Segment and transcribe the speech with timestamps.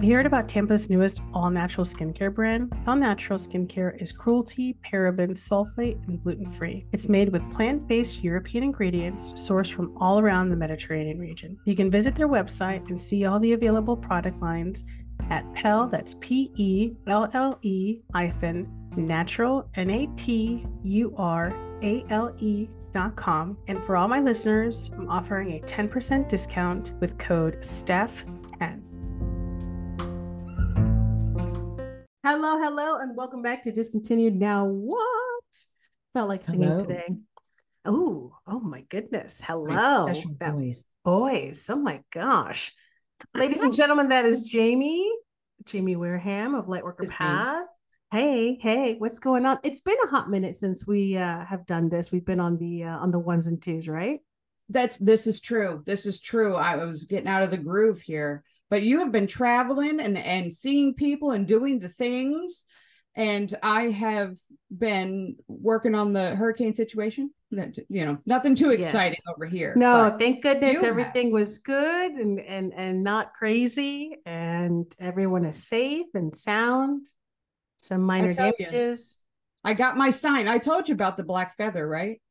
[0.00, 2.72] Have you heard about Tampa's newest all natural skincare brand?
[2.86, 6.86] All Natural Skincare is cruelty, paraben, sulfate, and gluten free.
[6.90, 11.58] It's made with plant based European ingredients sourced from all around the Mediterranean region.
[11.66, 14.84] You can visit their website and see all the available product lines
[15.28, 21.52] at Pelle, that's P E L L E hyphen natural, N A T U R
[21.82, 23.58] A L E dot com.
[23.68, 28.39] And for all my listeners, I'm offering a 10% discount with code STEPH10.
[32.22, 35.00] Hello, hello, and welcome back to Discontinued Now What?
[36.12, 36.80] Felt like singing hello.
[36.80, 37.08] today.
[37.86, 39.40] Oh, oh my goodness.
[39.42, 40.06] Hello.
[40.06, 40.84] My voice.
[41.02, 41.70] Boys.
[41.70, 42.74] Oh my gosh.
[43.34, 45.10] Ladies and gentlemen, that is Jamie,
[45.64, 47.64] Jamie Wareham of Lightworker Path.
[48.12, 49.58] Hey, hey, what's going on?
[49.62, 52.12] It's been a hot minute since we uh, have done this.
[52.12, 54.20] We've been on the uh, on the ones and twos, right?
[54.68, 55.82] That's this is true.
[55.86, 56.54] This is true.
[56.56, 60.54] I was getting out of the groove here but you have been traveling and and
[60.54, 62.64] seeing people and doing the things.
[63.16, 64.36] And i have
[64.76, 67.32] been working on the hurricane situation.
[67.50, 69.34] That you know nothing too exciting yes.
[69.34, 71.32] over here no thank goodness everything have.
[71.32, 77.10] was good and and and not crazy and everyone is safe and sound.
[77.78, 79.18] Some minor damages.
[79.64, 80.46] You, i got my sign.
[80.46, 82.22] I told you about the black feather right?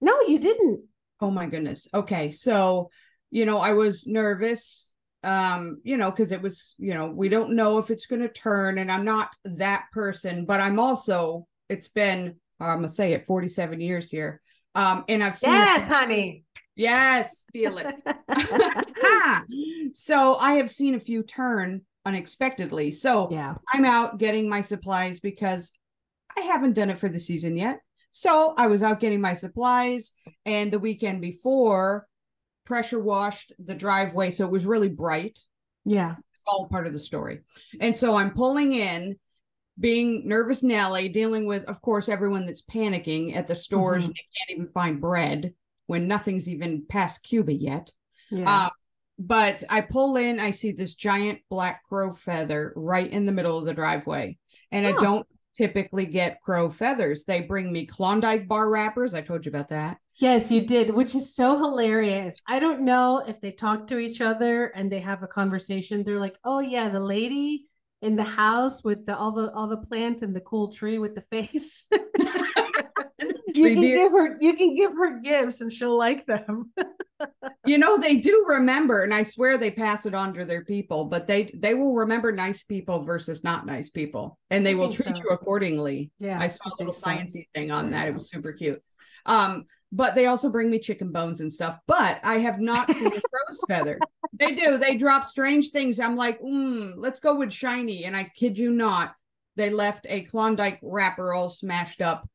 [0.00, 0.84] No you didn't.
[1.20, 1.88] Oh my goodness.
[1.92, 2.90] Okay so
[3.32, 4.91] you know i was nervous
[5.24, 8.28] um you know because it was you know we don't know if it's going to
[8.28, 13.26] turn and i'm not that person but i'm also it's been i'm gonna say it
[13.26, 14.40] 47 years here
[14.74, 16.44] um and i've seen yes honey.
[16.74, 17.94] Yes feel it.
[19.94, 22.90] So i have seen a few turn unexpectedly.
[22.90, 23.54] So yeah.
[23.72, 25.70] I'm out getting my supplies because
[26.36, 27.80] i haven't done it for the season yet.
[28.10, 30.12] So i was out getting my supplies
[30.46, 32.06] and the weekend before
[32.64, 35.38] pressure washed the driveway so it was really bright
[35.84, 37.40] yeah it's all part of the story
[37.80, 39.16] and so i'm pulling in
[39.78, 44.08] being nervous nelly dealing with of course everyone that's panicking at the stores mm-hmm.
[44.08, 45.52] and they can't even find bread
[45.86, 47.90] when nothing's even past cuba yet
[48.30, 48.44] yeah.
[48.46, 48.68] Uh,
[49.18, 53.58] but i pull in i see this giant black crow feather right in the middle
[53.58, 54.36] of the driveway
[54.70, 54.88] and oh.
[54.88, 57.24] i don't typically get crow feathers.
[57.24, 59.14] They bring me Klondike bar wrappers.
[59.14, 59.98] I told you about that.
[60.16, 62.42] Yes, you did, which is so hilarious.
[62.46, 66.04] I don't know if they talk to each other and they have a conversation.
[66.04, 67.66] They're like, "Oh yeah, the lady
[68.02, 71.14] in the house with the all the all the plants and the cool tree with
[71.14, 71.88] the face."
[73.56, 76.72] you can give her you can give her gifts and she'll like them.
[77.66, 81.04] you know they do remember and i swear they pass it on to their people
[81.04, 85.16] but they they will remember nice people versus not nice people and they will treat
[85.16, 85.22] so.
[85.22, 86.10] you accordingly.
[86.18, 87.10] Yeah i saw a little so.
[87.10, 88.08] sciencey thing on that.
[88.08, 88.82] It was super cute.
[89.26, 93.06] Um but they also bring me chicken bones and stuff but i have not seen
[93.06, 93.98] a crow's feather.
[94.34, 94.78] They do.
[94.78, 96.00] They drop strange things.
[96.00, 99.14] I'm like mm, let's go with shiny and i kid you not
[99.56, 102.28] they left a klondike wrapper all smashed up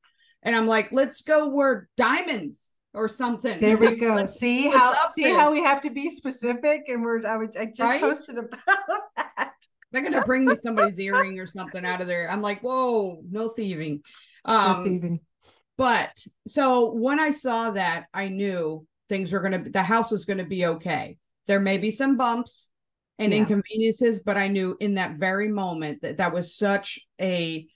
[0.47, 3.59] and i'm like let's go where diamonds or something.
[3.59, 4.25] There we go.
[4.25, 5.37] see how see there?
[5.37, 8.01] how we have to be specific, and we're I was I just right?
[8.01, 8.59] posted about
[9.15, 9.53] that.
[9.91, 12.29] They're gonna bring me somebody's earring or something out of there.
[12.29, 14.01] I'm like, whoa, no thieving.
[14.43, 15.19] Um, no thieving.
[15.77, 20.45] But so when I saw that, I knew things were gonna the house was gonna
[20.45, 21.17] be okay.
[21.45, 22.69] There may be some bumps
[23.19, 23.39] and yeah.
[23.39, 27.67] inconveniences, but I knew in that very moment that that was such a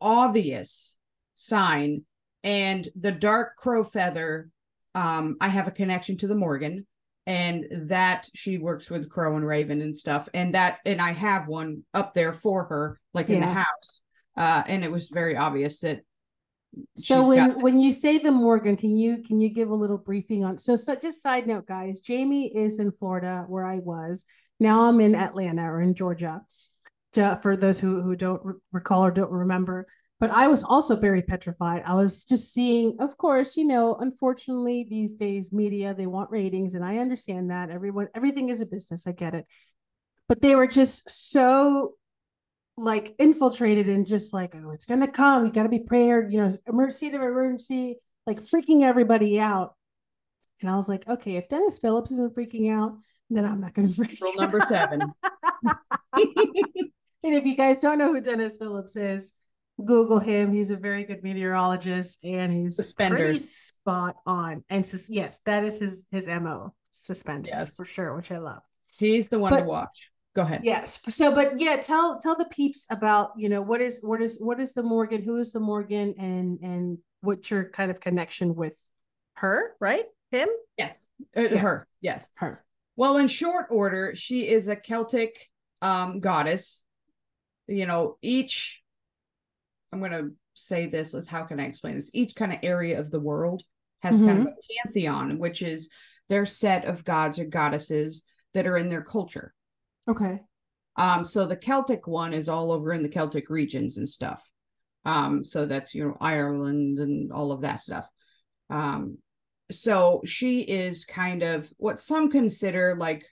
[0.00, 0.96] obvious
[1.34, 2.04] sign
[2.42, 4.50] and the dark crow feather
[4.94, 6.86] um, I have a connection to the Morrigan
[7.26, 10.28] and that she works with Crow and Raven and stuff.
[10.34, 14.02] And that, and I have one up there for her, like in the house.
[14.36, 16.00] Uh, and it was very obvious that.
[16.96, 20.44] So when when you say the Morrigan, can you can you give a little briefing
[20.44, 20.56] on?
[20.56, 21.98] So, so just side note, guys.
[21.98, 24.24] Jamie is in Florida, where I was.
[24.60, 26.42] Now I'm in Atlanta or in Georgia.
[27.12, 28.40] For those who who don't
[28.70, 29.88] recall or don't remember,
[30.20, 31.82] but I was also very petrified.
[31.86, 36.74] I was just seeing, of course, you know, unfortunately these days media they want ratings,
[36.74, 39.06] and I understand that everyone everything is a business.
[39.06, 39.46] I get it,
[40.28, 41.94] but they were just so
[42.76, 45.46] like infiltrated and just like, oh, it's gonna come.
[45.46, 46.32] You got to be prepared.
[46.34, 47.96] You know, emergency to emergency,
[48.26, 49.74] like freaking everybody out.
[50.60, 52.92] And I was like, okay, if Dennis Phillips isn't freaking out,
[53.30, 54.20] then I'm not gonna freak.
[54.20, 55.00] Rule number seven.
[56.12, 56.24] and
[57.22, 59.32] if you guys don't know who Dennis Phillips is
[59.84, 60.52] Google him.
[60.52, 63.18] He's a very good meteorologist and he's suspenders.
[63.18, 64.64] pretty spot on.
[64.68, 67.76] And so, yes, that is his his mo suspenders yes.
[67.76, 68.62] for sure, which I love.
[68.98, 70.10] He's the one but, to watch.
[70.34, 70.60] Go ahead.
[70.62, 70.98] Yes.
[71.08, 74.60] So, but yeah, tell tell the peeps about you know what is what is what
[74.60, 75.22] is the Morrigan?
[75.22, 76.14] Who is the Morrigan?
[76.18, 78.74] And and what's your kind of connection with
[79.34, 79.74] her?
[79.80, 80.04] Right?
[80.30, 80.48] Him?
[80.76, 81.10] Yes.
[81.36, 81.56] Uh, yeah.
[81.56, 81.88] Her.
[82.00, 82.30] Yes.
[82.34, 82.64] Her.
[82.96, 85.48] Well, in short order, she is a Celtic
[85.82, 86.82] um goddess
[87.70, 88.82] you know each
[89.92, 92.10] i'm going to say this as how can i explain this?
[92.12, 93.62] Each kind of area of the world
[94.02, 94.28] has mm-hmm.
[94.28, 95.90] kind of a pantheon which is
[96.28, 98.22] their set of gods or goddesses
[98.54, 99.54] that are in their culture.
[100.08, 100.40] Okay.
[100.96, 104.42] Um so the celtic one is all over in the celtic regions and stuff.
[105.04, 108.08] Um so that's you know ireland and all of that stuff.
[108.68, 109.18] Um
[109.70, 113.24] so she is kind of what some consider like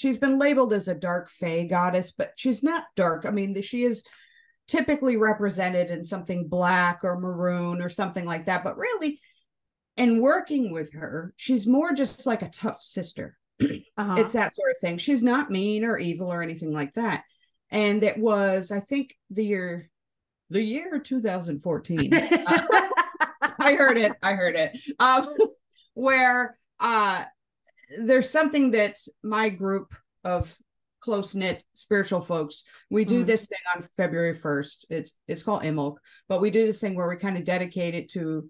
[0.00, 3.26] she's been labeled as a dark fey goddess, but she's not dark.
[3.26, 4.02] I mean, she is
[4.70, 8.62] typically represented in something black or maroon or something like that.
[8.62, 9.20] But really,
[9.96, 13.36] in working with her, she's more just like a tough sister.
[13.98, 14.14] Uh-huh.
[14.16, 14.96] It's that sort of thing.
[14.96, 17.24] She's not mean or evil or anything like that.
[17.70, 19.90] And it was, I think, the year,
[20.48, 22.14] the year 2014.
[22.14, 22.18] uh,
[23.58, 24.12] I heard it.
[24.22, 24.80] I heard it.
[24.98, 25.28] Um,
[25.94, 27.24] where uh,
[28.00, 29.94] there's something that my group
[30.24, 30.56] of
[31.00, 33.26] close knit spiritual folks we do mm.
[33.26, 34.84] this thing on February 1st.
[34.90, 35.96] It's it's called Imbolc,
[36.28, 38.48] but we do this thing where we kind of dedicate it to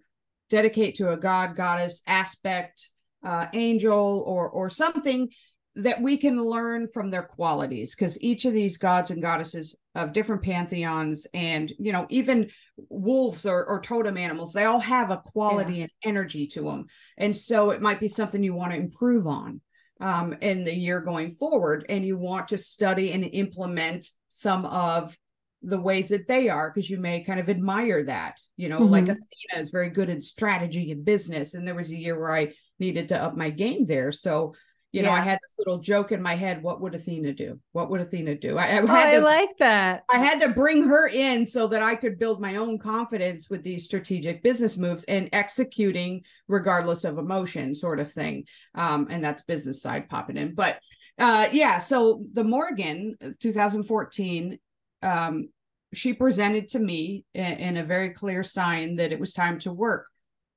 [0.49, 2.88] dedicate to a god, goddess aspect,
[3.25, 5.29] uh, angel, or or something
[5.76, 10.12] that we can learn from their qualities because each of these gods and goddesses of
[10.12, 12.50] different pantheons and you know even
[12.88, 15.82] wolves or, or totem animals they all have a quality yeah.
[15.82, 16.87] and energy to them
[17.19, 19.61] and so it might be something you want to improve on
[20.00, 25.17] um, in the year going forward and you want to study and implement some of
[25.62, 28.93] the ways that they are because you may kind of admire that you know mm-hmm.
[28.93, 32.35] like athena is very good at strategy and business and there was a year where
[32.35, 34.55] i needed to up my game there so
[34.93, 36.63] you know, I had this little joke in my head.
[36.63, 37.61] What would Athena do?
[37.73, 38.59] What would Athena do?
[38.59, 40.03] I, I had oh, to, I like that.
[40.11, 43.63] I had to bring her in so that I could build my own confidence with
[43.63, 48.45] these strategic business moves and executing regardless of emotion, sort of thing.
[48.75, 50.55] Um, and that's business side popping in.
[50.55, 50.81] But
[51.19, 54.59] uh, yeah, so the Morrigan, 2014,
[55.03, 55.49] um,
[55.93, 59.73] she presented to me in, in a very clear sign that it was time to
[59.73, 60.07] work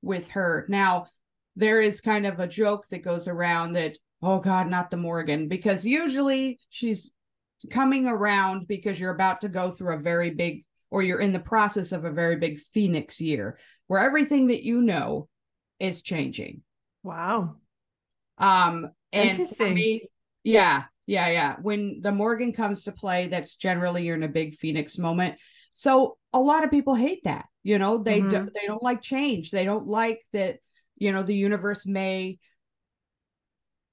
[0.02, 0.66] with her.
[0.68, 1.06] Now,
[1.56, 5.48] there is kind of a joke that goes around that oh God, not the Morrigan,
[5.48, 7.12] because usually she's
[7.70, 11.38] coming around because you're about to go through a very big, or you're in the
[11.38, 15.28] process of a very big Phoenix year where everything that you know
[15.78, 16.62] is changing.
[17.02, 17.56] Wow.
[18.38, 19.74] Um, and Interesting.
[19.74, 20.08] Me,
[20.42, 21.56] yeah, yeah, yeah.
[21.60, 25.36] When the Morrigan comes to play, that's generally you're in a big Phoenix moment.
[25.72, 27.46] So a lot of people hate that.
[27.62, 28.46] You know, they mm-hmm.
[28.46, 29.50] do, they don't like change.
[29.50, 30.58] They don't like that.
[30.96, 32.38] You know, the universe may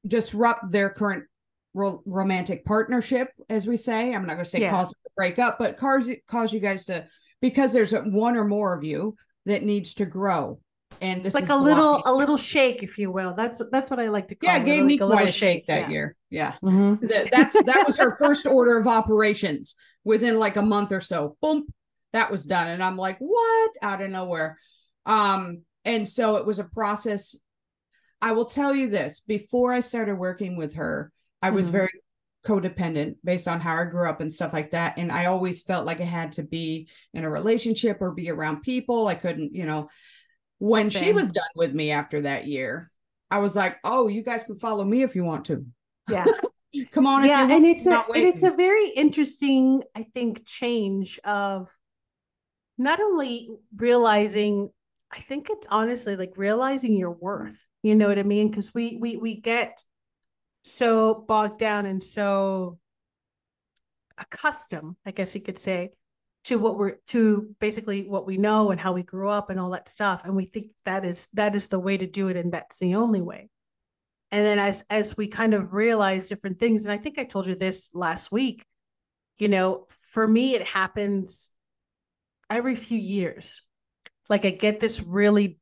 [0.06, 1.26] disrupt their current
[1.74, 4.14] ro- romantic partnership, as we say.
[4.14, 4.72] I'm not going to say yeah.
[4.72, 7.08] cause break up, but cause cause you guys to
[7.42, 9.16] because there's one or more of you
[9.46, 10.60] that needs to grow.
[11.00, 13.34] And this like a little a little shake, if you will.
[13.34, 14.50] That's that's what I like to call.
[14.50, 15.90] Yeah, it gave me like quite a shake, shake that yeah.
[15.90, 16.16] year.
[16.30, 17.08] Yeah, mm-hmm.
[17.08, 21.38] that, that's that was her first order of operations within like a month or so.
[21.42, 21.66] Boom,
[22.14, 23.72] that was done, and I'm like, what?
[23.82, 24.60] Out of nowhere.
[25.06, 27.36] Um, and so it was a process
[28.22, 31.78] I will tell you this before I started working with her, I was mm-hmm.
[31.78, 32.02] very
[32.46, 34.98] codependent based on how I grew up and stuff like that.
[34.98, 38.62] And I always felt like I had to be in a relationship or be around
[38.62, 39.08] people.
[39.08, 39.90] I couldn't, you know,
[40.60, 41.04] when Same.
[41.04, 42.92] she was done with me after that year,
[43.30, 45.66] I was like, oh, you guys can follow me if you want to.
[46.10, 46.26] Yeah.
[46.92, 47.26] Come on.
[47.26, 47.50] Yeah.
[47.50, 51.70] and it's a, and it's a very interesting, I think, change of
[52.78, 54.70] not only realizing,
[55.12, 58.50] I think it's honestly like realizing your worth you know what I mean?
[58.50, 59.84] Because we we we get
[60.64, 62.80] so bogged down and so
[64.18, 65.92] accustomed, I guess you could say,
[66.46, 69.72] to what we're to basically what we know and how we grew up and all
[69.72, 70.24] that stuff.
[70.26, 72.96] And we think that is that is the way to do it, and that's the
[72.96, 73.50] only way.
[74.32, 77.48] And then as as we kind of realize different things, and I think I told
[77.48, 78.66] you this last week,
[79.38, 81.50] you know, for me it happens
[82.50, 83.62] every few years.
[84.30, 85.58] Like I get this really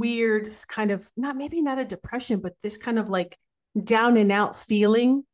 [0.00, 3.38] weird kind of not maybe not a depression, but this kind of like
[3.82, 5.24] down and out feeling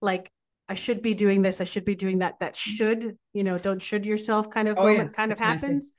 [0.00, 0.30] like
[0.68, 2.40] I should be doing this, I should be doing that.
[2.40, 2.56] That mm.
[2.56, 5.16] should, you know, don't should yourself kind of oh, moment yeah.
[5.16, 5.92] kind of happens.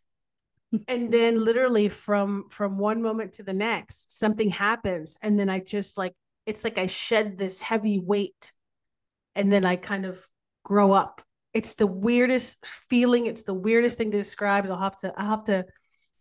[0.87, 5.17] and then literally from from one moment to the next, something happens.
[5.21, 6.13] And then I just like
[6.45, 8.51] it's like I shed this heavy weight
[9.35, 10.27] and then I kind of
[10.65, 11.21] grow up.
[11.53, 13.27] It's the weirdest feeling.
[13.27, 14.65] It's the weirdest thing to describe.
[14.69, 15.65] I'll have to I'll have to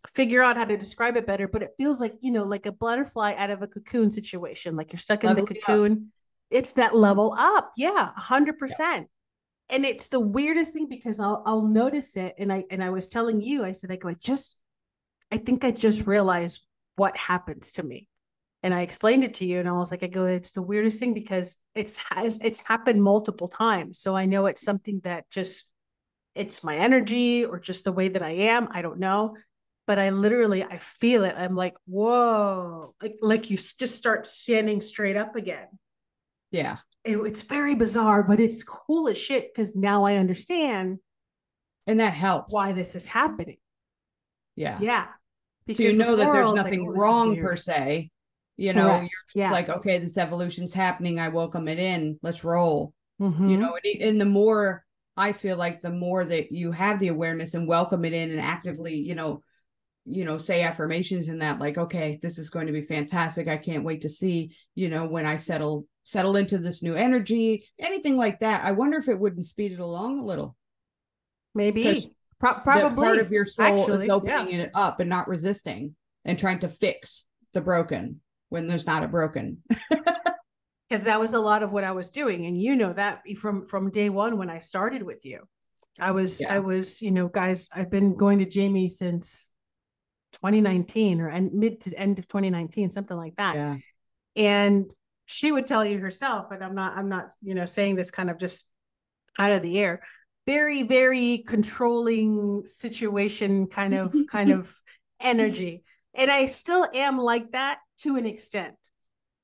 [0.07, 2.71] figure out how to describe it better, but it feels like, you know, like a
[2.71, 4.75] butterfly out of a cocoon situation.
[4.75, 5.91] Like you're stuck in level the cocoon.
[5.91, 5.97] Up.
[6.51, 7.71] It's that level up.
[7.77, 8.59] Yeah, hundred yeah.
[8.59, 9.07] percent.
[9.69, 12.35] And it's the weirdest thing because I'll I'll notice it.
[12.37, 14.59] And I and I was telling you, I said, I go, I just
[15.31, 16.61] I think I just realized
[16.95, 18.07] what happens to me.
[18.63, 20.99] and I explained it to you and I was like I go it's the weirdest
[20.99, 25.69] thing because it's has it's happened multiple times so I know it's something that just
[26.33, 29.35] it's my energy or just the way that I am I don't know
[29.85, 31.35] but I literally I feel it.
[31.35, 32.95] I'm like whoa.
[33.01, 35.67] Like like you just start standing straight up again.
[36.51, 36.77] Yeah.
[37.03, 40.99] It, it's very bizarre but it's cool as shit because now I understand
[41.85, 42.53] and that helps.
[42.53, 43.57] why this is happening.
[44.55, 44.77] Yeah.
[44.79, 45.07] Yeah.
[45.65, 48.09] Because so you know that there's nothing like, oh, wrong per se.
[48.55, 49.01] You know Correct.
[49.01, 49.51] you're just yeah.
[49.51, 51.19] like okay this evolution's happening.
[51.19, 52.19] I welcome it in.
[52.21, 52.93] Let's roll.
[53.21, 53.47] Mm-hmm.
[53.47, 54.83] you know and, and the more
[55.15, 58.41] i feel like the more that you have the awareness and welcome it in and
[58.41, 59.43] actively you know
[60.05, 63.47] you know say affirmations in that like okay this is going to be fantastic.
[63.47, 67.65] I can't wait to see you know when i settle settle into this new energy
[67.79, 68.63] anything like that.
[68.63, 70.55] I wonder if it wouldn't speed it along a little.
[71.55, 72.15] Maybe.
[72.39, 74.63] Pro- probably part of your soul actually, is opening yeah.
[74.63, 75.95] it up and not resisting
[76.25, 78.19] and trying to fix the broken
[78.49, 79.63] when there's not a broken.
[80.89, 83.65] Because that was a lot of what i was doing and you know that from
[83.65, 85.39] from day one when i started with you.
[85.99, 86.53] I was yeah.
[86.53, 89.47] i was you know guys i've been going to jamie since
[90.33, 93.55] 2019 or and mid to end of 2019 something like that.
[93.55, 93.77] Yeah.
[94.35, 94.93] and
[95.25, 98.29] she would tell you herself and i'm not i'm not you know saying this kind
[98.29, 98.67] of just
[99.39, 100.01] out of the air
[100.45, 104.75] very very controlling situation kind of kind of
[105.19, 105.83] energy.
[106.13, 108.75] And i still am like that to an extent.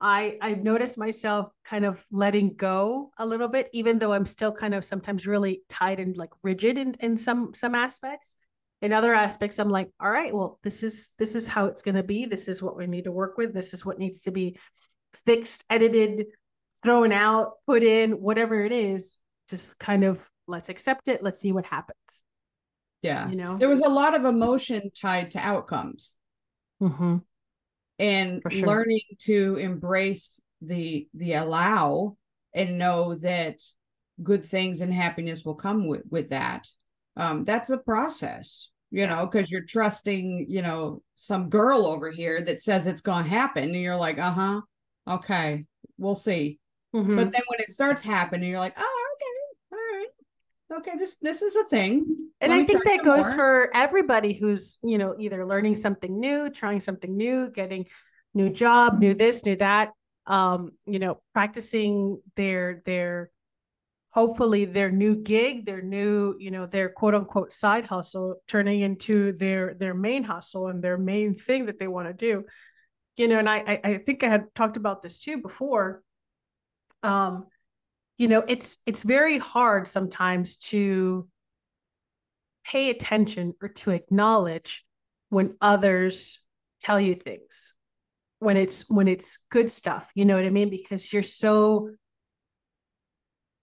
[0.01, 4.51] I i've noticed myself kind of letting go a little bit even though i'm still
[4.51, 8.37] kind of sometimes really tight and like rigid in, in some some aspects
[8.81, 11.95] in other aspects i'm like all right well this is this is how it's going
[11.95, 12.25] to be.
[12.25, 13.53] This is what we need to work with.
[13.53, 14.57] This is what needs to be
[15.25, 16.27] fixed edited
[16.83, 19.17] thrown out put in whatever it is
[19.49, 21.23] just kind of let's accept it.
[21.23, 22.23] Let's see what happens.
[23.01, 23.29] Yeah.
[23.29, 23.57] You know?
[23.57, 26.15] There was a lot of emotion tied to outcomes.
[26.81, 27.17] Mm-hmm.
[27.99, 28.67] And sure.
[28.67, 32.17] learning to embrace the the allow
[32.53, 33.61] and know that
[34.21, 36.67] good things and happiness will come with with that
[37.19, 42.41] um that's a process you know because you're trusting you know some girl over here
[42.41, 44.61] that says it's going to happen and you're like uh-huh
[45.07, 45.65] okay
[45.97, 46.59] we'll see
[46.95, 47.15] mm-hmm.
[47.15, 51.41] but then when it starts happening you're like oh okay all right okay this this
[51.41, 52.05] is a thing
[52.41, 53.35] and i think that goes more.
[53.35, 57.85] for everybody who's you know either learning something new trying something new getting
[58.33, 59.91] new job new this new that
[60.25, 63.29] um you know practicing their their
[64.11, 69.33] hopefully their new gig their new you know their quote unquote side hustle turning into
[69.33, 72.43] their their main hustle and their main thing that they want to do.
[73.17, 76.01] You know and i i think i had talked about this too before.
[77.03, 77.45] Um
[78.17, 81.27] you know it's it's very hard sometimes to
[82.65, 84.85] pay attention or to acknowledge
[85.29, 86.41] when others
[86.81, 87.73] tell you things
[88.39, 90.69] when it's when it's good stuff you know what i mean?
[90.69, 91.89] Because you're so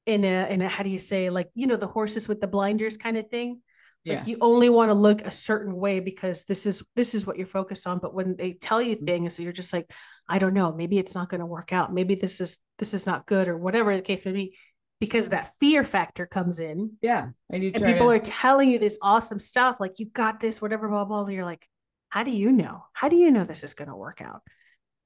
[0.07, 2.47] in a in a how do you say like you know the horses with the
[2.47, 3.61] blinders kind of thing
[4.05, 4.19] yeah.
[4.19, 7.37] like you only want to look a certain way because this is this is what
[7.37, 9.05] you're focused on but when they tell you mm-hmm.
[9.05, 9.91] things you're just like
[10.29, 13.05] i don't know maybe it's not going to work out maybe this is this is
[13.05, 14.57] not good or whatever the case may be
[15.01, 16.93] because that fear factor comes in.
[17.03, 17.29] Yeah.
[17.51, 18.15] And, and people to...
[18.15, 21.33] are telling you this awesome stuff, like you got this, whatever, blah, blah, blah.
[21.33, 21.69] You're like,
[22.09, 22.85] how do you know?
[22.93, 24.43] How do you know this is going to work out?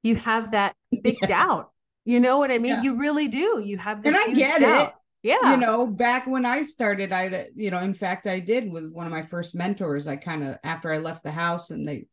[0.03, 1.27] You have that big yeah.
[1.27, 1.71] doubt.
[2.05, 2.73] You know what I mean?
[2.73, 2.83] Yeah.
[2.83, 3.63] You really do.
[3.65, 4.15] You have this.
[4.15, 4.89] And I get doubt.
[4.89, 4.95] it.
[5.23, 5.53] Yeah.
[5.53, 9.07] You know, back when I started, I, you know, in fact, I did with one
[9.07, 10.07] of my first mentors.
[10.07, 12.07] I kind of, after I left the house and they,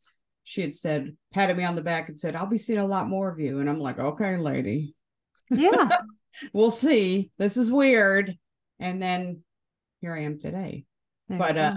[0.44, 3.08] she had said, patted me on the back and said, I'll be seeing a lot
[3.08, 3.60] more of you.
[3.60, 4.94] And I'm like, okay, lady.
[5.50, 5.90] Yeah.
[6.54, 7.32] we'll see.
[7.38, 8.38] This is weird.
[8.80, 9.44] And then
[10.02, 10.86] here I am today.
[11.30, 11.76] There but uh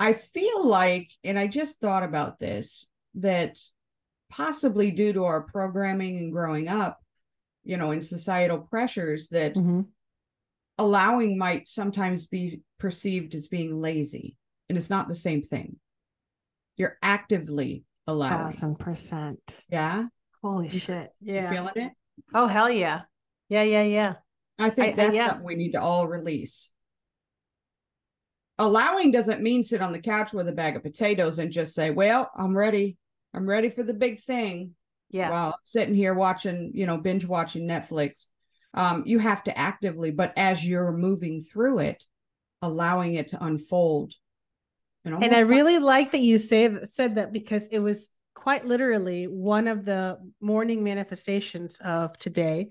[0.00, 3.58] I feel like, and I just thought about this, that
[4.30, 7.00] possibly due to our programming and growing up,
[7.68, 9.82] you know, in societal pressures, that mm-hmm.
[10.78, 14.38] allowing might sometimes be perceived as being lazy.
[14.70, 15.76] And it's not the same thing.
[16.78, 18.44] You're actively allowing.
[18.44, 19.62] Thousand percent.
[19.68, 20.06] Yeah.
[20.42, 21.10] Holy you, shit.
[21.20, 21.50] Yeah.
[21.50, 21.92] feeling it?
[22.32, 23.02] Oh hell yeah.
[23.50, 24.14] Yeah, yeah, yeah.
[24.58, 25.28] I think I, that's I, yeah.
[25.28, 26.72] something we need to all release.
[28.58, 31.90] Allowing doesn't mean sit on the couch with a bag of potatoes and just say,
[31.90, 32.96] "Well, I'm ready.
[33.34, 34.74] I'm ready for the big thing."
[35.10, 35.30] Yeah.
[35.30, 38.26] While I'm sitting here watching, you know, binge watching Netflix.
[38.74, 42.04] Um, you have to actively, but as you're moving through it,
[42.60, 44.14] allowing it to unfold.
[45.04, 49.24] And, and I really like that you say said that because it was quite literally
[49.26, 52.68] one of the morning manifestations of today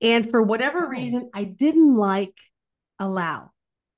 [0.00, 2.38] and for whatever reason, I didn't like
[2.98, 3.50] allow.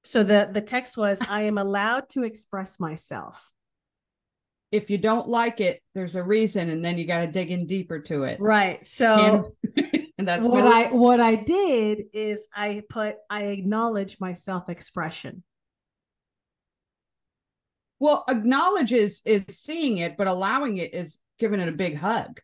[0.05, 3.51] So the, the text was, I am allowed to express myself.
[4.71, 7.67] If you don't like it, there's a reason, and then you got to dig in
[7.67, 8.41] deeper to it.
[8.41, 8.87] Right.
[8.87, 14.69] So, and that's what I what I did is I put I acknowledge my self
[14.69, 15.43] expression.
[18.01, 22.41] Well, acknowledge is is seeing it, but allowing it is giving it a big hug.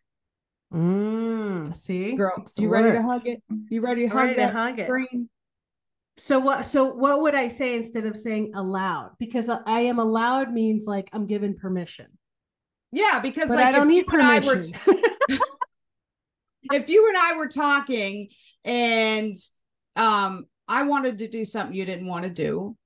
[0.73, 3.41] Mm, see, girl, you ready to hug it?
[3.69, 4.79] You ready to hug ready that to hug?
[4.79, 4.87] It.
[6.17, 6.65] So what?
[6.65, 9.11] So what would I say instead of saying allowed?
[9.19, 12.07] Because I am allowed means like I'm given permission.
[12.91, 14.73] Yeah, because but like I don't need permission.
[14.87, 14.95] Were,
[16.71, 18.29] if you and I were talking
[18.63, 19.35] and
[19.97, 22.77] um I wanted to do something you didn't want to do,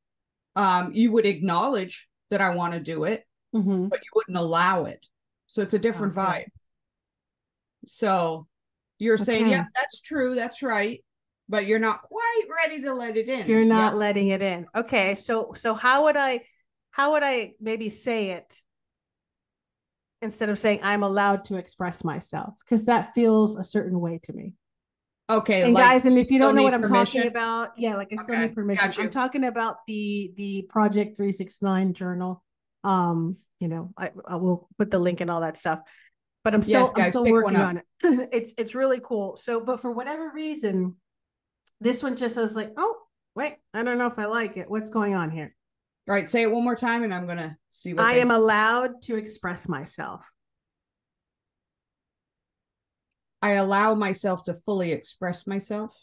[0.55, 3.87] um, you would acknowledge that I want to do it, mm-hmm.
[3.87, 5.05] but you wouldn't allow it.
[5.47, 6.27] So it's a different okay.
[6.27, 6.51] vibe.
[7.85, 8.47] So
[8.97, 9.23] you're okay.
[9.23, 11.01] saying, yeah, that's true, that's right
[11.49, 13.47] but you're not quite ready to let it in.
[13.47, 14.67] You're not letting it in.
[14.75, 15.15] Okay.
[15.15, 16.41] So so how would I
[16.91, 18.61] how would I maybe say it
[20.21, 22.53] instead of saying I'm allowed to express myself?
[22.59, 24.53] Because that feels a certain way to me.
[25.29, 25.63] Okay.
[25.63, 27.21] And like, guys, and if you don't know what I'm permission?
[27.21, 28.45] talking about, yeah, like I still okay.
[28.45, 28.93] need permission.
[28.97, 32.43] I'm talking about the the Project 369 journal.
[32.83, 35.81] Um, you know, I, I will put the link and all that stuff.
[36.43, 37.85] But I'm still yes, guys, I'm still working on it.
[38.31, 39.35] it's it's really cool.
[39.35, 40.95] So, but for whatever reason,
[41.81, 42.95] this one just says like, oh,
[43.35, 44.69] wait, I don't know if I like it.
[44.69, 45.55] What's going on here?
[46.07, 48.29] All right, say it one more time and I'm going to see what I am
[48.29, 48.33] say.
[48.33, 50.25] allowed to express myself.
[53.41, 55.95] I allow myself to fully express myself.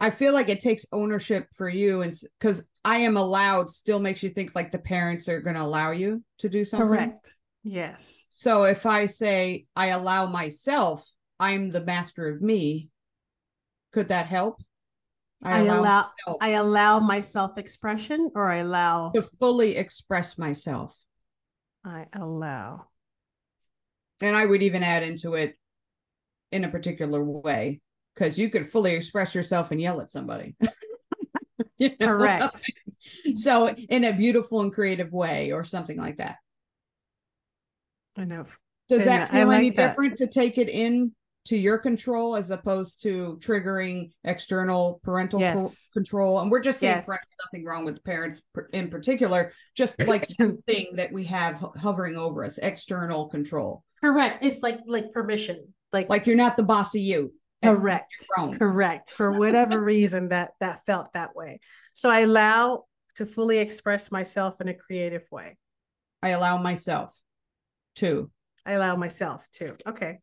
[0.00, 4.22] I feel like it takes ownership for you and because I am allowed still makes
[4.22, 6.86] you think like the parents are going to allow you to do something.
[6.86, 7.34] Correct.
[7.64, 8.24] Yes.
[8.28, 11.08] So if I say I allow myself
[11.40, 12.88] I'm the master of me.
[13.92, 14.60] Could that help?
[15.42, 20.36] I, I allow allow, I allow my self expression or I allow to fully express
[20.36, 20.94] myself.
[21.84, 22.86] I allow.
[24.20, 25.56] And I would even add into it
[26.50, 27.80] in a particular way
[28.14, 30.56] because you could fully express yourself and yell at somebody.
[31.78, 32.06] you know?
[32.06, 32.56] Correct.
[33.36, 36.36] so in a beautiful and creative way or something like that.
[38.16, 38.44] I know.
[38.88, 39.88] Does and that feel like any that.
[39.88, 41.12] different to take it in
[41.48, 45.86] to your control as opposed to triggering external parental yes.
[45.94, 46.40] control.
[46.40, 47.18] And we're just saying yes.
[47.46, 52.44] nothing wrong with parents in particular, just like the thing that we have hovering over
[52.44, 53.82] us, external control.
[54.02, 54.44] Correct.
[54.44, 55.72] It's like like permission.
[55.92, 57.32] Like like you're not the boss of you.
[57.62, 58.28] Correct.
[58.58, 59.10] Correct.
[59.10, 61.60] For whatever reason that that felt that way.
[61.94, 62.84] So I allow
[63.16, 65.56] to fully express myself in a creative way.
[66.22, 67.18] I allow myself
[67.96, 68.30] to.
[68.66, 69.76] I allow myself to.
[69.86, 70.18] Okay.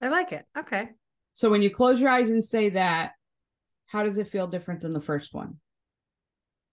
[0.00, 0.44] I like it.
[0.56, 0.90] Okay.
[1.34, 3.12] So when you close your eyes and say that,
[3.86, 5.56] how does it feel different than the first one?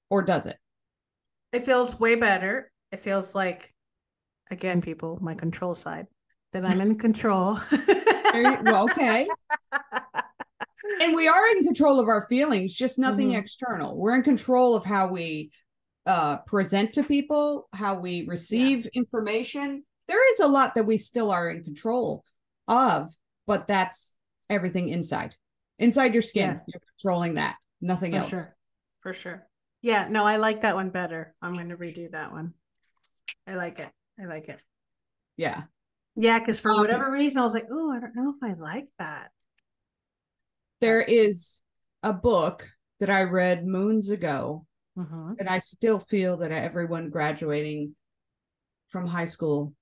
[0.10, 0.58] Or does it?
[1.52, 2.72] It feels way better.
[2.92, 3.74] It feels like,
[4.50, 6.08] again, people, my control side,
[6.52, 7.60] that I'm in control.
[8.34, 9.28] well, okay.
[11.02, 13.40] and we are in control of our feelings, just nothing mm-hmm.
[13.40, 13.98] external.
[13.98, 15.52] We're in control of how we
[16.06, 18.92] uh, present to people, how we receive yeah.
[19.02, 19.84] information.
[20.08, 22.24] There is a lot that we still are in control
[22.68, 23.10] of,
[23.48, 24.14] but that's
[24.50, 25.36] everything inside.
[25.80, 26.60] Inside your skin, yeah.
[26.68, 27.58] you're controlling that.
[27.82, 28.30] Nothing For else.
[28.30, 28.56] Sure.
[29.02, 29.48] For sure.
[29.82, 31.36] Yeah, no, I like that one better.
[31.42, 32.54] I'm going to redo that one.
[33.46, 33.90] I like it.
[34.20, 34.62] I like it.
[35.36, 35.64] Yeah.
[36.16, 38.54] Yeah, because for um, whatever reason, I was like, oh, I don't know if I
[38.54, 39.32] like that.
[40.80, 41.62] There is
[42.04, 42.68] a book
[43.00, 44.66] that I read moons ago,
[44.98, 45.34] mm-hmm.
[45.40, 47.96] and I still feel that everyone graduating
[48.90, 49.74] from high school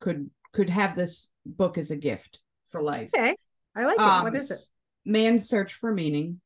[0.00, 3.10] could could have this book as a gift for life.
[3.14, 3.34] Okay.
[3.76, 4.32] I like um, it.
[4.32, 4.64] What um, it?
[5.04, 6.40] Man's Search for Meaning.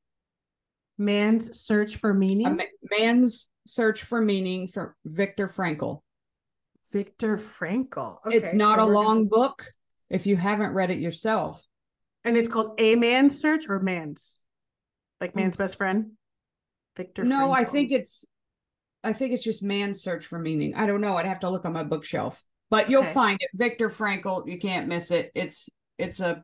[0.98, 2.57] Man's Search for Meaning.
[2.57, 6.00] Ma- man's Search for Meaning for Viktor Frankl.
[6.92, 8.18] Viktor Frankl.
[8.26, 9.48] Okay, it's not so a long gonna...
[9.48, 9.64] book
[10.11, 11.64] if you haven't read it yourself.
[12.24, 14.38] And it's called A Man's Search or Man's?
[15.20, 15.37] Like mm.
[15.37, 16.12] Man's Best Friend?
[16.96, 17.54] Viktor No, Frankl.
[17.57, 18.24] I think it's
[19.02, 20.74] I think it's just Man's Search for Meaning.
[20.74, 21.16] I don't know.
[21.16, 22.42] I'd have to look on my bookshelf
[22.75, 23.13] but you'll okay.
[23.13, 23.51] find it.
[23.55, 25.31] Viktor Frankl, you can't miss it.
[25.37, 26.43] It's it's a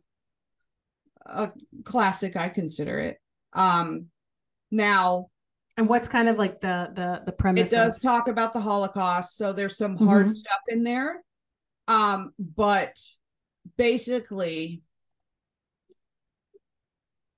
[1.27, 1.51] a
[1.83, 3.21] classic, I consider it.
[3.53, 4.07] Um
[4.71, 5.31] now
[5.77, 7.73] and what's kind of like the the the premise?
[7.73, 10.35] It does of- talk about the Holocaust, so there's some hard mm-hmm.
[10.35, 11.25] stuff in there.
[11.89, 12.97] Um, but
[13.77, 14.83] basically,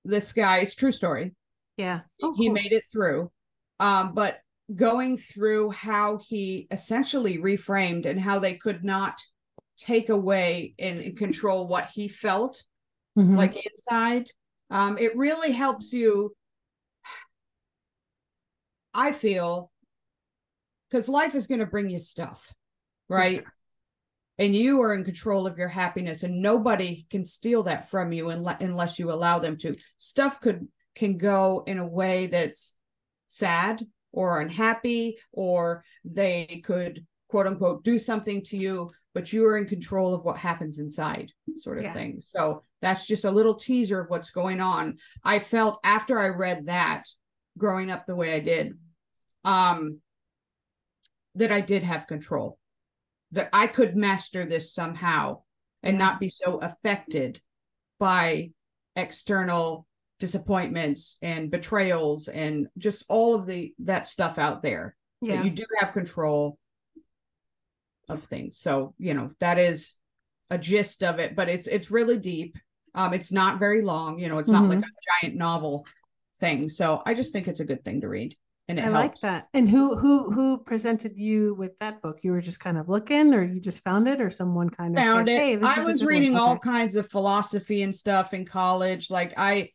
[0.04, 1.34] this guy, it's true story.
[1.78, 2.54] Yeah, oh, he cool.
[2.54, 3.30] made it through.
[3.80, 4.40] Um, but
[4.74, 9.18] going through how he essentially reframed and how they could not
[9.76, 12.62] take away and control what he felt
[13.18, 13.36] mm-hmm.
[13.36, 14.28] like inside
[14.70, 16.34] um, it really helps you
[18.94, 19.72] i feel
[20.92, 22.52] because life is going to bring you stuff,
[23.08, 23.38] right?
[23.38, 23.54] Sure.
[24.38, 28.28] And you are in control of your happiness, and nobody can steal that from you
[28.30, 29.76] unless you allow them to.
[29.98, 32.74] Stuff could can go in a way that's
[33.28, 39.56] sad or unhappy, or they could quote unquote do something to you, but you are
[39.56, 41.94] in control of what happens inside, sort of yeah.
[41.94, 42.20] thing.
[42.20, 44.98] So that's just a little teaser of what's going on.
[45.24, 47.04] I felt after I read that,
[47.58, 48.78] growing up the way I did,
[49.44, 50.00] um,
[51.34, 52.58] that I did have control,
[53.32, 55.40] that I could master this somehow
[55.82, 56.04] and yeah.
[56.04, 57.40] not be so affected
[57.98, 58.50] by
[58.96, 59.86] external
[60.22, 64.94] disappointments and betrayals and just all of the that stuff out there.
[65.20, 65.36] Yeah.
[65.36, 66.58] That you do have control
[68.08, 68.56] of things.
[68.56, 69.94] So, you know, that is
[70.48, 72.56] a gist of it, but it's it's really deep.
[72.94, 74.68] Um, it's not very long, you know, it's mm-hmm.
[74.68, 75.86] not like a giant novel
[76.38, 76.68] thing.
[76.68, 78.36] So I just think it's a good thing to read.
[78.68, 78.94] And I helps.
[78.94, 79.48] like that.
[79.54, 82.20] And who who who presented you with that book?
[82.22, 85.02] You were just kind of looking, or you just found it, or someone kind of
[85.02, 85.38] found said, it.
[85.38, 89.10] Hey, I was reading all kinds of philosophy and stuff in college.
[89.10, 89.70] Like I,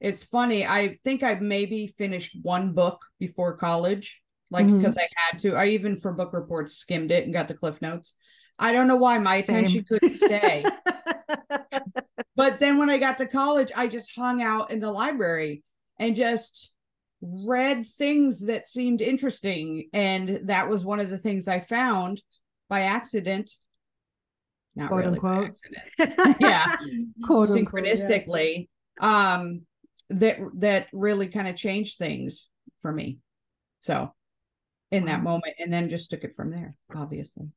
[0.00, 0.66] it's funny.
[0.66, 5.04] I think I maybe finished one book before college, like because mm-hmm.
[5.18, 5.54] I had to.
[5.54, 8.12] I even for book reports skimmed it and got the cliff notes.
[8.58, 9.56] I don't know why my Same.
[9.56, 10.64] attention couldn't stay.
[12.36, 15.62] but then when I got to college, I just hung out in the library
[15.98, 16.72] and just
[17.20, 19.88] read things that seemed interesting.
[19.92, 22.22] And that was one of the things I found
[22.68, 23.52] by accident.
[24.74, 25.46] Not Quote really unquote.
[25.48, 26.36] accident.
[26.40, 26.76] yeah.
[27.24, 28.68] Quote synchronistically.
[28.68, 28.68] Unquote,
[29.00, 29.34] yeah.
[29.34, 29.66] Um
[30.10, 32.48] that that really kind of changed things
[32.80, 33.18] for me.
[33.80, 34.12] So
[34.90, 37.48] in that moment and then just took it from there, obviously.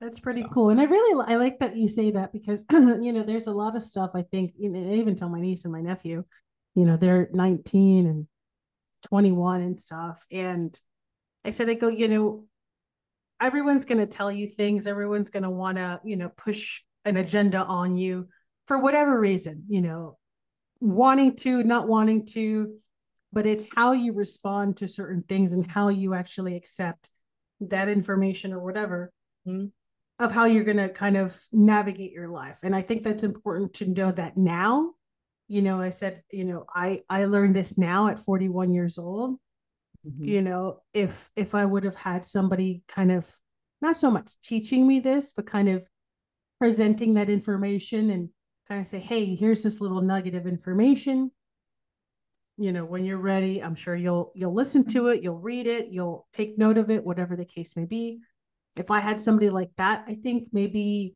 [0.00, 0.48] That's pretty so.
[0.48, 0.70] cool.
[0.70, 3.76] And I really I like that you say that because you know, there's a lot
[3.76, 6.24] of stuff I think you know, I even tell my niece and my nephew,
[6.74, 8.26] you know, they're 19 and
[9.02, 10.24] 21 and stuff.
[10.30, 10.78] And
[11.44, 12.46] I said, I go, you know,
[13.40, 14.86] everyone's going to tell you things.
[14.86, 18.28] Everyone's going to want to, you know, push an agenda on you
[18.66, 20.18] for whatever reason, you know,
[20.82, 22.74] wanting to, not wanting to,
[23.32, 27.08] but it's how you respond to certain things and how you actually accept
[27.60, 29.12] that information or whatever
[29.46, 29.66] mm-hmm.
[30.22, 32.58] of how you're going to kind of navigate your life.
[32.62, 34.90] And I think that's important to know that now
[35.52, 39.38] you know i said you know i i learned this now at 41 years old
[40.06, 40.24] mm-hmm.
[40.24, 43.30] you know if if i would have had somebody kind of
[43.82, 45.86] not so much teaching me this but kind of
[46.58, 48.30] presenting that information and
[48.68, 51.30] kind of say hey here's this little nugget of information
[52.56, 55.88] you know when you're ready i'm sure you'll you'll listen to it you'll read it
[55.88, 58.18] you'll take note of it whatever the case may be
[58.76, 61.14] if i had somebody like that i think maybe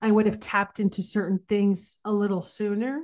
[0.00, 3.00] i would have tapped into certain things a little sooner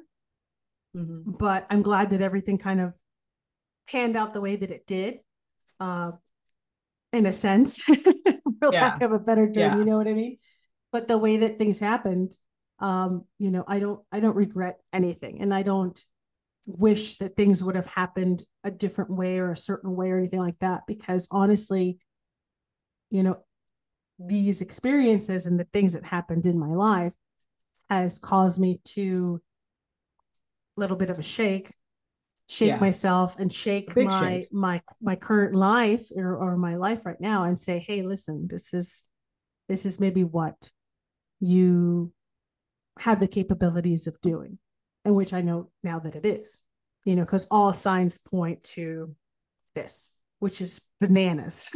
[0.96, 1.32] Mm-hmm.
[1.32, 2.94] But I'm glad that everything kind of
[3.88, 5.18] panned out the way that it did,
[5.78, 6.12] uh,
[7.12, 8.82] in a sense, for yeah.
[8.82, 9.72] lack of a better term.
[9.72, 9.76] Yeah.
[9.76, 10.38] You know what I mean?
[10.92, 12.36] But the way that things happened,
[12.78, 16.00] um, you know, I don't, I don't regret anything, and I don't
[16.66, 20.40] wish that things would have happened a different way or a certain way or anything
[20.40, 20.82] like that.
[20.86, 21.98] Because honestly,
[23.10, 23.38] you know,
[24.18, 27.12] these experiences and the things that happened in my life
[27.90, 29.40] has caused me to
[30.76, 31.72] a little bit of a shake
[32.48, 32.78] shake yeah.
[32.78, 34.52] myself and shake my shake.
[34.52, 38.72] my my current life or, or my life right now and say hey listen this
[38.72, 39.02] is
[39.68, 40.54] this is maybe what
[41.40, 42.12] you
[42.98, 44.58] have the capabilities of doing
[45.04, 46.62] and which i know now that it is
[47.04, 49.14] you know because all signs point to
[49.74, 51.70] this which is bananas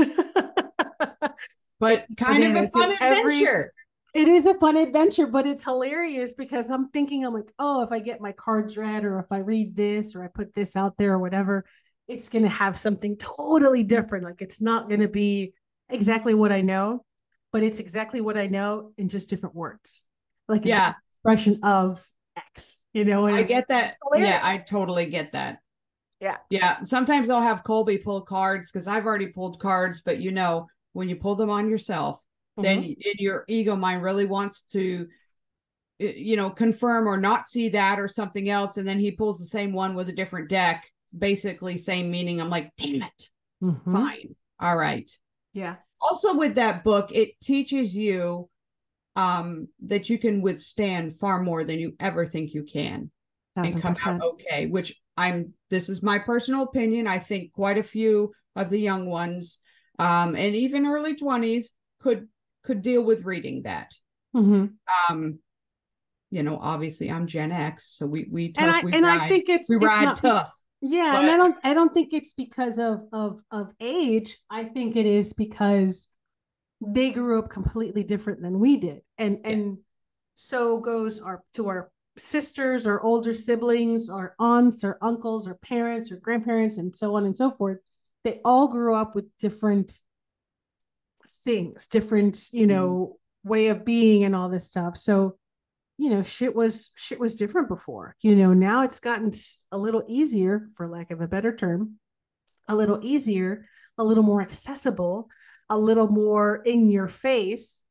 [1.78, 3.72] but kind bananas, of a fun adventure
[4.12, 7.92] it is a fun adventure, but it's hilarious because I'm thinking, I'm like, oh, if
[7.92, 10.96] I get my cards read or if I read this or I put this out
[10.96, 11.64] there or whatever,
[12.08, 14.24] it's going to have something totally different.
[14.24, 15.54] Like it's not going to be
[15.88, 17.04] exactly what I know,
[17.52, 20.02] but it's exactly what I know in just different words.
[20.48, 22.04] Like yeah, expression of
[22.36, 23.26] X, you know?
[23.26, 23.96] I get that.
[24.14, 25.58] Yeah, I totally get that.
[26.20, 26.36] Yeah.
[26.50, 26.82] Yeah.
[26.82, 31.08] Sometimes I'll have Colby pull cards because I've already pulled cards, but you know, when
[31.08, 32.22] you pull them on yourself,
[32.58, 32.62] mm-hmm.
[32.62, 35.06] then your ego mind really wants to
[36.00, 39.44] you know confirm or not see that or something else and then he pulls the
[39.44, 43.28] same one with a different deck basically same meaning i'm like damn it
[43.62, 43.92] mm-hmm.
[43.92, 45.18] fine all right
[45.52, 48.48] yeah also with that book it teaches you
[49.20, 53.10] um that you can withstand far more than you ever think you can
[53.56, 57.82] and come out okay which i'm this is my personal opinion i think quite a
[57.82, 59.58] few of the young ones
[59.98, 61.66] um and even early 20s
[62.00, 62.28] could
[62.62, 63.94] could deal with reading that.
[64.34, 64.66] Mm-hmm.
[65.08, 65.38] Um,
[66.30, 69.20] you know, obviously I'm Gen X, so we we tough, and I we and ride,
[69.22, 70.52] I think it's we it's ride not, tough.
[70.80, 71.22] Yeah, but...
[71.22, 74.38] and I don't I don't think it's because of of of age.
[74.50, 76.08] I think it is because
[76.80, 79.02] they grew up completely different than we did.
[79.18, 79.50] And yeah.
[79.50, 79.78] and
[80.34, 86.10] so goes our to our sisters or older siblings or aunts or uncles or parents
[86.10, 87.78] or grandparents and so on and so forth.
[88.24, 89.98] They all grew up with different
[91.44, 93.48] things, different, you know, mm-hmm.
[93.48, 94.96] way of being and all this stuff.
[94.96, 95.36] So
[96.00, 99.30] you know shit was shit was different before you know now it's gotten
[99.70, 101.96] a little easier for lack of a better term
[102.68, 103.66] a little easier
[103.98, 105.28] a little more accessible
[105.70, 107.82] a little more in your face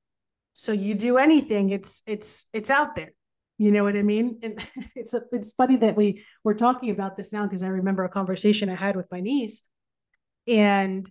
[0.53, 3.13] so you do anything it's it's it's out there
[3.57, 4.63] you know what i mean and
[4.95, 8.69] it's it's funny that we we're talking about this now because i remember a conversation
[8.69, 9.63] i had with my niece
[10.47, 11.09] and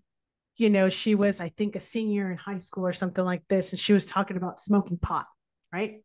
[0.56, 3.72] you know she was i think a senior in high school or something like this
[3.72, 5.26] and she was talking about smoking pot
[5.72, 6.02] right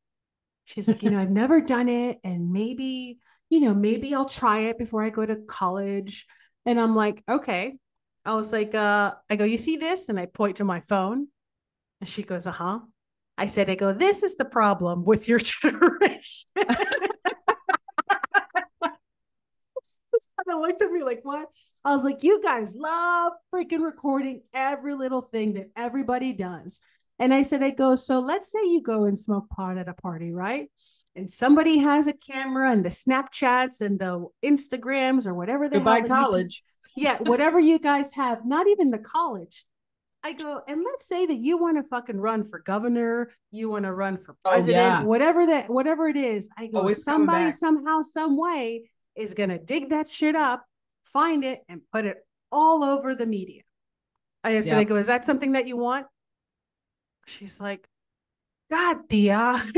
[0.66, 2.20] She's like, you know, I've never done it.
[2.24, 6.26] And maybe, you know, maybe I'll try it before I go to college.
[6.66, 7.78] And I'm like, okay.
[8.26, 10.10] I was like, uh, I go, you see this?
[10.10, 11.28] And I point to my phone.
[12.00, 12.80] And she goes, uh-huh.
[13.38, 16.50] I said, I go, this is the problem with your generation.
[19.84, 21.48] she just kind of looked at me like, what?
[21.86, 26.80] I was like, you guys love freaking recording every little thing that everybody does.
[27.20, 29.94] And I said, I go, so let's say you go and smoke pot at a
[29.94, 30.70] party, right?
[31.16, 36.02] And somebody has a camera and the Snapchats and the Instagrams or whatever they Goodbye
[36.02, 36.64] college.
[36.96, 39.66] Yeah, whatever you guys have, not even the college.
[40.26, 43.84] I go, and let's say that you want to fucking run for governor, you want
[43.84, 45.04] to run for president, oh, yeah.
[45.04, 46.50] whatever that, whatever it is.
[46.58, 50.64] I go, Always somebody somehow, some way is gonna dig that shit up,
[51.04, 52.18] find it, and put it
[52.52, 53.64] all over the media.
[54.46, 54.78] I said, yep.
[54.78, 56.06] I go, is that something that you want?
[57.26, 57.88] she's like,
[58.70, 59.36] God, Dia.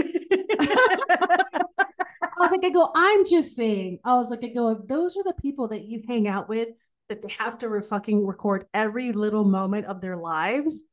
[2.38, 4.00] I was like, I go, I'm just saying.
[4.04, 6.70] I was like, I go, if those are the people that you hang out with,
[7.10, 10.84] that they have to re- fucking record every little moment of their lives,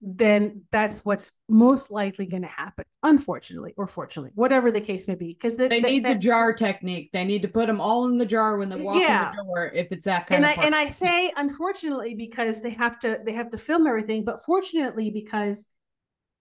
[0.00, 5.14] then that's what's most likely going to happen, unfortunately or fortunately, whatever the case may
[5.14, 5.32] be.
[5.32, 7.10] Because the, they the, need the, the jar technique.
[7.12, 9.30] They need to put them all in the jar when they walk yeah.
[9.30, 9.72] in the door.
[9.74, 10.62] If it's that kind and of.
[10.62, 14.44] I, and I say unfortunately because they have to they have to film everything, but
[14.44, 15.66] fortunately because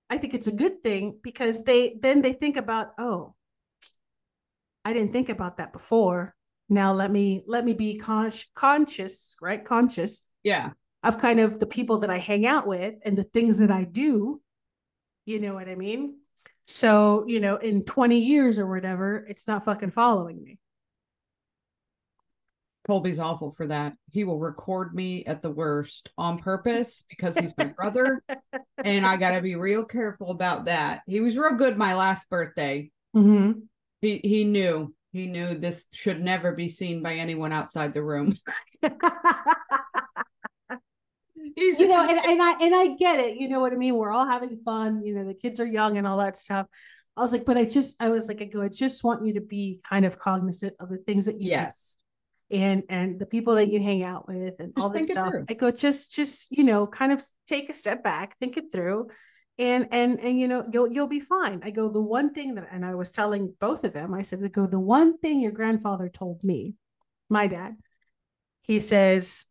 [0.10, 3.34] I think it's a good thing because they then they think about oh,
[4.84, 6.36] I didn't think about that before.
[6.74, 9.64] Now let me let me be con- conscious, right?
[9.64, 10.26] Conscious.
[10.44, 10.72] Yeah
[11.04, 13.84] of kind of the people that I hang out with and the things that I
[13.84, 14.42] do.
[15.26, 16.18] You know what I mean?
[16.66, 20.60] So, you know, in 20 years or whatever, it's not fucking following me.
[22.88, 23.94] Colby's awful for that.
[24.12, 28.22] He will record me at the worst on purpose because he's my brother.
[28.84, 31.02] and I got to be real careful about that.
[31.06, 32.92] He was real good my last birthday.
[33.16, 33.60] Mm-hmm.
[34.02, 38.36] He, he knew, he knew this should never be seen by anyone outside the room.
[41.56, 43.38] He's, you know, and, and I and I get it.
[43.38, 43.96] You know what I mean?
[43.96, 45.04] We're all having fun.
[45.06, 46.66] You know, the kids are young and all that stuff.
[47.16, 49.36] I was like, but I just, I was like, I go, I just want you
[49.36, 51.92] to be kind of cognizant of the things that you yes.
[51.94, 52.00] Do
[52.54, 55.34] and and the people that you hang out with and just all this stuff.
[55.50, 59.08] I go, just just you know, kind of take a step back, think it through,
[59.60, 61.62] and and and you know, you'll you'll be fine.
[61.64, 64.42] I go, the one thing that, and I was telling both of them, I said,
[64.44, 66.74] I go, the one thing your grandfather told me,
[67.30, 67.76] my dad,
[68.62, 69.46] he says,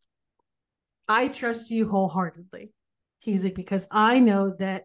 [1.07, 2.73] I trust you wholeheartedly.
[3.19, 4.83] He's like, because I know that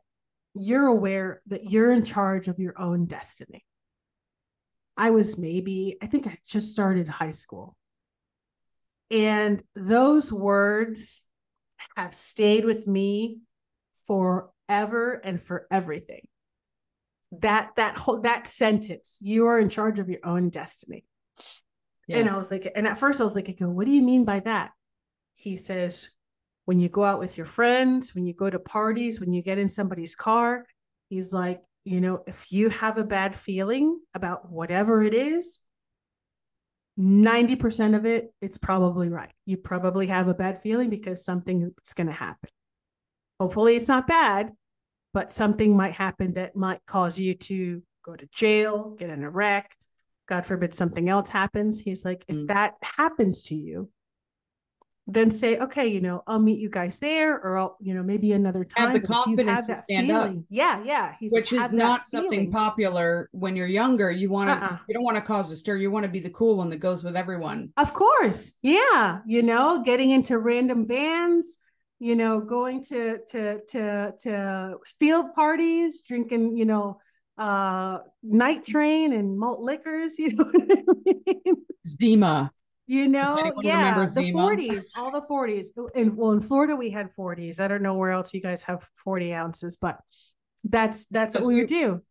[0.55, 3.65] you're aware that you're in charge of your own destiny.
[4.97, 7.77] I was maybe, I think I just started high school.
[9.11, 11.23] And those words
[11.97, 13.39] have stayed with me
[14.69, 16.27] forever and for everything.
[17.41, 21.05] That that whole that sentence, you are in charge of your own destiny.
[22.07, 22.21] Yes.
[22.21, 24.03] And I was like, and at first I was like, I go, what do you
[24.03, 24.71] mean by that?
[25.39, 26.11] he says,
[26.65, 29.59] when you go out with your friends, when you go to parties, when you get
[29.59, 30.67] in somebody's car,
[31.09, 35.61] he's like, you know, if you have a bad feeling about whatever it is,
[36.99, 39.31] 90% of it, it's probably right.
[39.47, 42.51] You probably have a bad feeling because something is going to happen.
[43.41, 44.53] Hopefully, it's not bad,
[45.15, 49.31] but something might happen that might cause you to go to jail, get in a
[49.31, 49.75] wreck.
[50.27, 51.81] God forbid something else happens.
[51.81, 52.49] He's like, if mm.
[52.49, 53.91] that happens to you,
[55.11, 58.33] then say, okay, you know, I'll meet you guys there, or I'll, you know, maybe
[58.33, 58.91] another time.
[58.91, 60.45] Have the confidence have to stand feeling, up.
[60.51, 61.15] Yeah, yeah.
[61.19, 62.53] He's which is not something feeling.
[62.53, 64.11] popular when you're younger.
[64.11, 64.79] You want to, uh-uh.
[64.87, 65.77] you don't want to cause a stir.
[65.77, 67.73] You want to be the cool one that goes with everyone.
[67.79, 69.21] Of course, yeah.
[69.27, 71.59] You know, getting into random bands.
[71.99, 76.57] You know, going to to to to field parties, drinking.
[76.57, 77.01] You know,
[77.39, 80.19] uh, night train and malt liquors.
[80.19, 81.57] You know what I mean?
[81.87, 82.51] Zima
[82.87, 85.73] You know, yeah, the forties, all the forties.
[85.95, 87.61] And well, in Florida we had forties.
[87.61, 89.99] I don't know where else you guys have forty ounces, but
[90.65, 92.03] that's that's what we, we would do.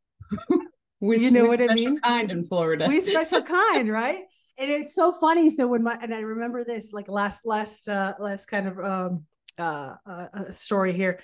[1.00, 2.00] we, you know what I mean?
[2.00, 2.88] Kind in Florida.
[2.88, 4.24] We special kind, right?
[4.58, 5.50] And it's so funny.
[5.50, 9.26] So when my and I remember this like last last uh last kind of um
[9.58, 11.22] uh, story here,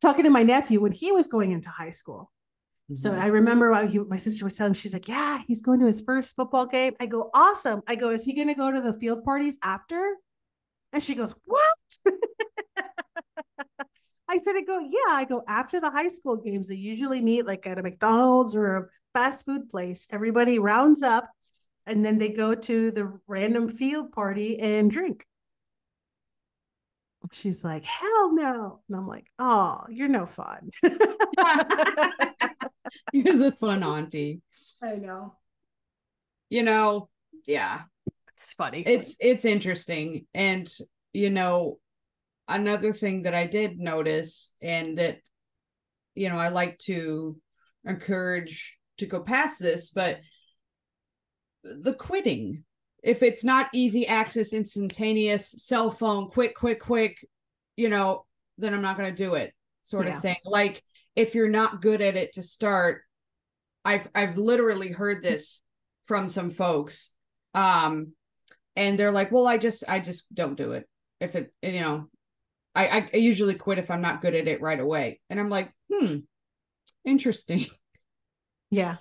[0.00, 2.30] talking to my nephew when he was going into high school.
[2.94, 3.20] So mm-hmm.
[3.20, 6.36] I remember he, my sister was telling, she's like, "Yeah, he's going to his first
[6.36, 9.24] football game." I go, "Awesome!" I go, "Is he going to go to the field
[9.24, 10.16] parties after?"
[10.92, 11.62] And she goes, "What?"
[14.28, 16.68] I said, "I go, yeah." I go after the high school games.
[16.68, 20.06] They usually meet like at a McDonald's or a fast food place.
[20.10, 21.30] Everybody rounds up,
[21.86, 25.24] and then they go to the random field party and drink.
[27.30, 28.80] She's like, hell no.
[28.88, 30.70] And I'm like, oh, you're no fun.
[33.12, 34.40] you're the fun auntie.
[34.82, 35.36] I know.
[36.48, 37.08] You know,
[37.46, 37.82] yeah.
[38.34, 38.82] It's funny.
[38.86, 40.26] It's it's interesting.
[40.34, 40.70] And
[41.12, 41.78] you know,
[42.48, 45.18] another thing that I did notice and that
[46.14, 47.36] you know, I like to
[47.86, 50.20] encourage to go past this, but
[51.62, 52.64] the quitting
[53.02, 57.26] if it's not easy access, instantaneous, cell phone, quick, quick, quick,
[57.76, 58.24] you know,
[58.58, 60.16] then I'm not going to do it, sort yeah.
[60.16, 60.36] of thing.
[60.44, 60.82] Like
[61.16, 63.02] if you're not good at it to start,
[63.84, 65.60] I've I've literally heard this
[66.04, 67.10] from some folks,
[67.54, 68.12] um,
[68.76, 70.88] and they're like, "Well, I just I just don't do it.
[71.20, 72.08] If it, you know,
[72.74, 75.72] I I usually quit if I'm not good at it right away." And I'm like,
[75.92, 76.18] "Hmm,
[77.04, 77.66] interesting."
[78.70, 78.96] Yeah,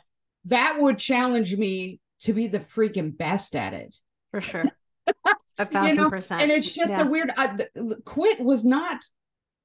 [0.45, 3.95] that would challenge me to be the freaking best at it.
[4.31, 4.65] For sure.
[5.57, 6.09] A thousand you know?
[6.09, 6.41] percent.
[6.41, 7.03] And it's just yeah.
[7.03, 9.03] a weird, I, the, quit was not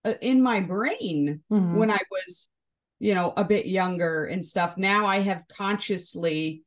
[0.04, 1.76] uh, in my brain mm-hmm.
[1.76, 2.48] when I was,
[2.98, 4.76] you know, a bit younger and stuff.
[4.76, 6.62] Now I have consciously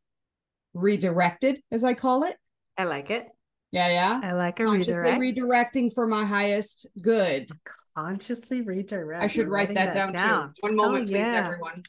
[0.74, 2.38] redirected, as I call it.
[2.78, 3.28] I like it.
[3.72, 4.22] Yeah, yeah.
[4.24, 5.76] I like a consciously redirect.
[5.76, 7.50] redirecting for my highest good.
[7.96, 9.24] Consciously redirect.
[9.24, 10.54] I should write that, that down, down, too.
[10.62, 11.46] One moment, oh, please, yeah.
[11.46, 11.84] everyone.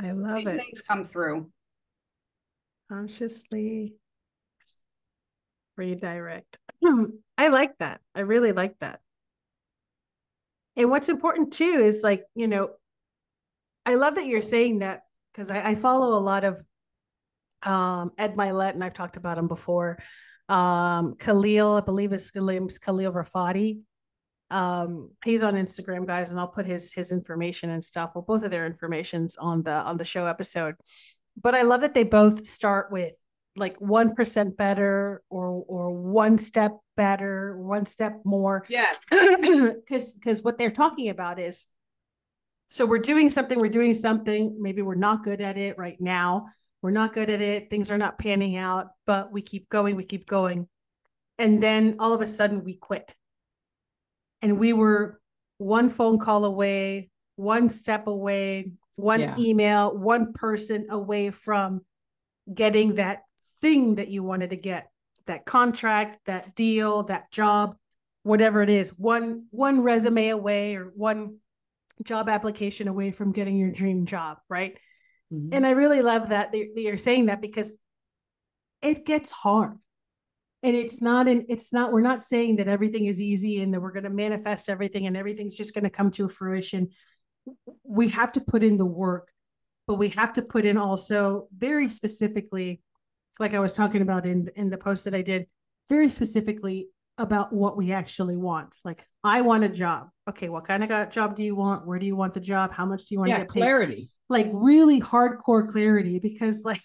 [0.00, 0.56] I love These it.
[0.58, 1.50] Things come through
[2.88, 3.94] consciously
[5.76, 6.58] redirect.
[7.38, 8.00] I like that.
[8.14, 9.00] I really like that.
[10.76, 12.70] And what's important too is like, you know,
[13.84, 16.62] I love that you're saying that because I, I, follow a lot of
[17.62, 19.98] um, Ed Mylett, and I've talked about him before.
[20.48, 23.80] Um, Khalil, I believe his name's Khalil Rafati.
[24.50, 28.12] Um, he's on Instagram, guys, and I'll put his his information and stuff.
[28.14, 30.74] Well, both of their informations on the on the show episode
[31.40, 33.12] but I love that they both start with
[33.56, 38.64] like 1% better or or one step better, one step more.
[38.68, 39.04] Yes.
[39.88, 41.66] Cuz cuz what they're talking about is
[42.68, 46.48] so we're doing something, we're doing something, maybe we're not good at it right now.
[46.82, 50.04] We're not good at it, things are not panning out, but we keep going, we
[50.04, 50.68] keep going.
[51.38, 53.14] And then all of a sudden we quit.
[54.42, 55.20] And we were
[55.56, 59.34] one phone call away, one step away, one yeah.
[59.38, 61.82] email, one person away from
[62.52, 63.22] getting that
[63.60, 64.90] thing that you wanted to get,
[65.26, 67.76] that contract, that deal, that job,
[68.24, 71.36] whatever it is, one one resume away or one
[72.02, 74.76] job application away from getting your dream job, right?
[75.32, 75.54] Mm-hmm.
[75.54, 77.78] And I really love that you're saying that because
[78.82, 79.78] it gets hard.
[80.64, 83.80] And it's not an it's not we're not saying that everything is easy and that
[83.80, 86.88] we're going to manifest everything and everything's just going to come to fruition
[87.84, 89.30] we have to put in the work,
[89.86, 92.82] but we have to put in also very specifically,
[93.38, 95.46] like I was talking about in in the post that I did,
[95.88, 98.76] very specifically about what we actually want.
[98.84, 100.08] Like, I want a job.
[100.28, 101.86] Okay, what kind of job do you want?
[101.86, 102.72] Where do you want the job?
[102.72, 103.60] How much do you want yeah, to get paid?
[103.60, 104.10] Clarity.
[104.28, 106.82] Like really hardcore clarity, because like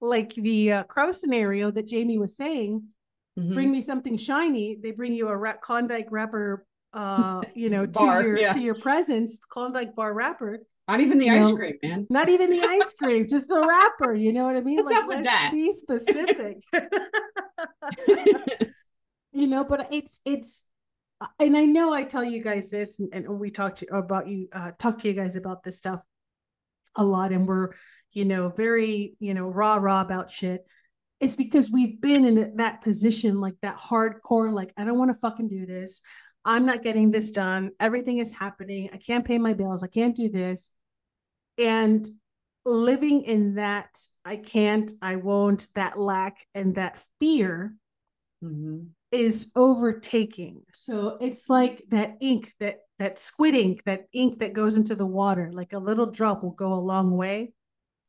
[0.00, 2.84] like the uh, crow scenario that Jamie was saying,
[3.38, 3.54] mm-hmm.
[3.54, 4.78] bring me something shiny.
[4.80, 6.64] They bring you a Klondike wrapper
[6.96, 8.52] uh, you know, bar, to your yeah.
[8.54, 10.58] to your presence, Klondike bar wrapper.
[10.88, 12.06] Not even the ice know, cream, man.
[12.10, 14.14] Not even the ice cream, just the wrapper.
[14.14, 14.76] You know what I mean?
[14.76, 15.50] What's like, up with that?
[15.52, 16.62] Be specific.
[19.32, 20.66] you know, but it's it's,
[21.40, 24.48] and I know I tell you guys this, and, and we talk to about you,
[24.52, 26.00] uh, talk to you guys about this stuff
[26.94, 27.70] a lot, and we're,
[28.12, 30.64] you know, very, you know, rah rah about shit.
[31.18, 35.18] It's because we've been in that position, like that hardcore, like I don't want to
[35.18, 36.00] fucking do this.
[36.46, 37.72] I'm not getting this done.
[37.80, 38.88] Everything is happening.
[38.92, 39.82] I can't pay my bills.
[39.82, 40.70] I can't do this.
[41.58, 42.08] And
[42.64, 47.74] living in that, I can't, I won't, that lack and that fear
[48.42, 48.84] mm-hmm.
[49.10, 50.62] is overtaking.
[50.72, 55.04] So it's like that ink, that that squid ink, that ink that goes into the
[55.04, 57.52] water, like a little drop will go a long way.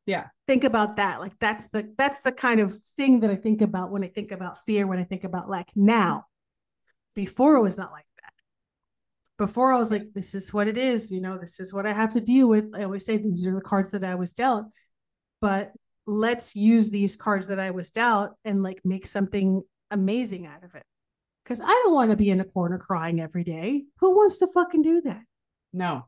[0.05, 0.27] Yeah.
[0.47, 1.19] Think about that.
[1.19, 4.31] Like that's the that's the kind of thing that I think about when I think
[4.31, 5.69] about fear, when I think about lack.
[5.75, 6.25] Now,
[7.15, 8.06] before it was not like that.
[9.37, 11.93] Before I was like, this is what it is, you know, this is what I
[11.93, 12.73] have to deal with.
[12.75, 14.65] I always say these are the cards that I was dealt.
[15.41, 15.71] But
[16.07, 19.61] let's use these cards that I was dealt and like make something
[19.91, 20.83] amazing out of it.
[21.45, 23.83] Cause I don't want to be in a corner crying every day.
[23.99, 25.21] Who wants to fucking do that?
[25.71, 26.07] No.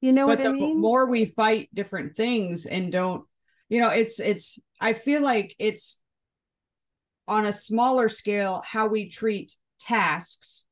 [0.00, 0.74] You know but what I mean?
[0.74, 3.24] The more we fight different things and don't,
[3.68, 6.00] you know, it's it's I feel like it's
[7.26, 10.65] on a smaller scale how we treat tasks,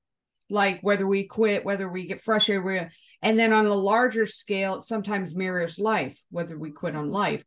[0.51, 2.91] like whether we quit, whether we get frustrated,
[3.23, 7.45] and then on a larger scale, it sometimes mirrors life, whether we quit on life,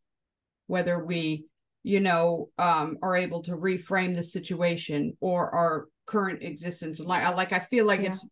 [0.66, 1.46] whether we,
[1.84, 7.00] you know, um, are able to reframe the situation or our current existence.
[7.00, 8.12] Like, like I feel like yeah.
[8.12, 8.26] it's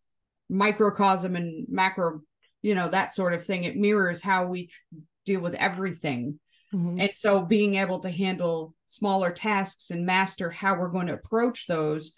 [0.48, 2.20] microcosm and macro
[2.62, 4.82] you know that sort of thing it mirrors how we tr-
[5.24, 6.38] deal with everything
[6.72, 7.00] mm-hmm.
[7.00, 11.66] and so being able to handle smaller tasks and master how we're going to approach
[11.66, 12.12] those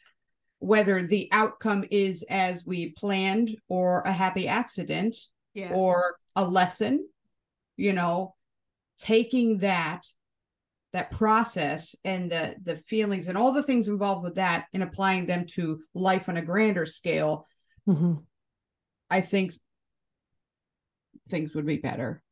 [0.60, 5.16] whether the outcome is as we planned or a happy accident
[5.54, 5.70] yeah.
[5.72, 7.06] or a lesson
[7.76, 8.34] you know
[8.98, 10.02] taking that
[10.92, 15.26] that process and the the feelings and all the things involved with that and applying
[15.26, 17.46] them to life on a grander scale
[17.86, 18.14] mm-hmm.
[19.10, 19.52] i think
[21.28, 22.22] things would be better.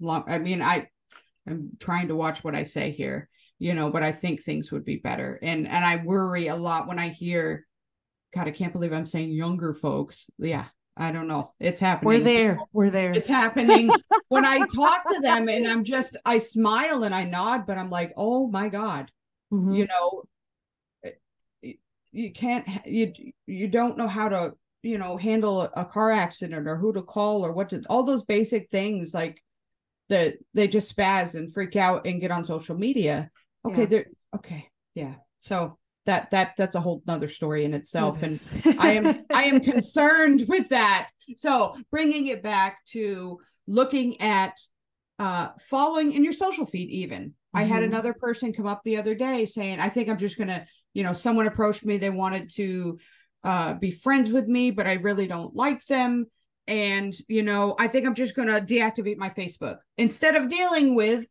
[0.00, 0.88] Long, I mean, I
[1.46, 3.28] I'm trying to watch what I say here,
[3.58, 5.38] you know, but I think things would be better.
[5.42, 7.66] And and I worry a lot when I hear,
[8.34, 10.30] God, I can't believe I'm saying younger folks.
[10.38, 10.66] Yeah,
[10.96, 11.52] I don't know.
[11.60, 12.06] It's happening.
[12.06, 12.58] We're there.
[12.72, 13.12] We're there.
[13.12, 13.90] It's happening.
[14.28, 17.90] when I talk to them and I'm just I smile and I nod, but I'm
[17.90, 19.10] like, oh my God.
[19.52, 19.72] Mm-hmm.
[19.72, 20.22] You know,
[22.12, 23.12] you can't you
[23.46, 24.52] you don't know how to
[24.82, 28.24] you know handle a, car accident or who to call or what to all those
[28.24, 29.42] basic things like
[30.08, 33.30] that they just spaz and freak out and get on social media
[33.64, 33.86] okay yeah.
[33.86, 34.06] they're
[34.36, 39.24] okay yeah so that that that's a whole nother story in itself and i am
[39.32, 44.58] i am concerned with that so bringing it back to looking at
[45.18, 47.58] uh following in your social feed even mm-hmm.
[47.58, 47.92] i had mm-hmm.
[47.92, 51.12] another person come up the other day saying i think i'm just gonna you know
[51.12, 52.98] someone approached me they wanted to
[53.44, 56.26] uh, be friends with me, but I really don't like them.
[56.66, 60.94] And, you know, I think I'm just going to deactivate my Facebook instead of dealing
[60.94, 61.26] with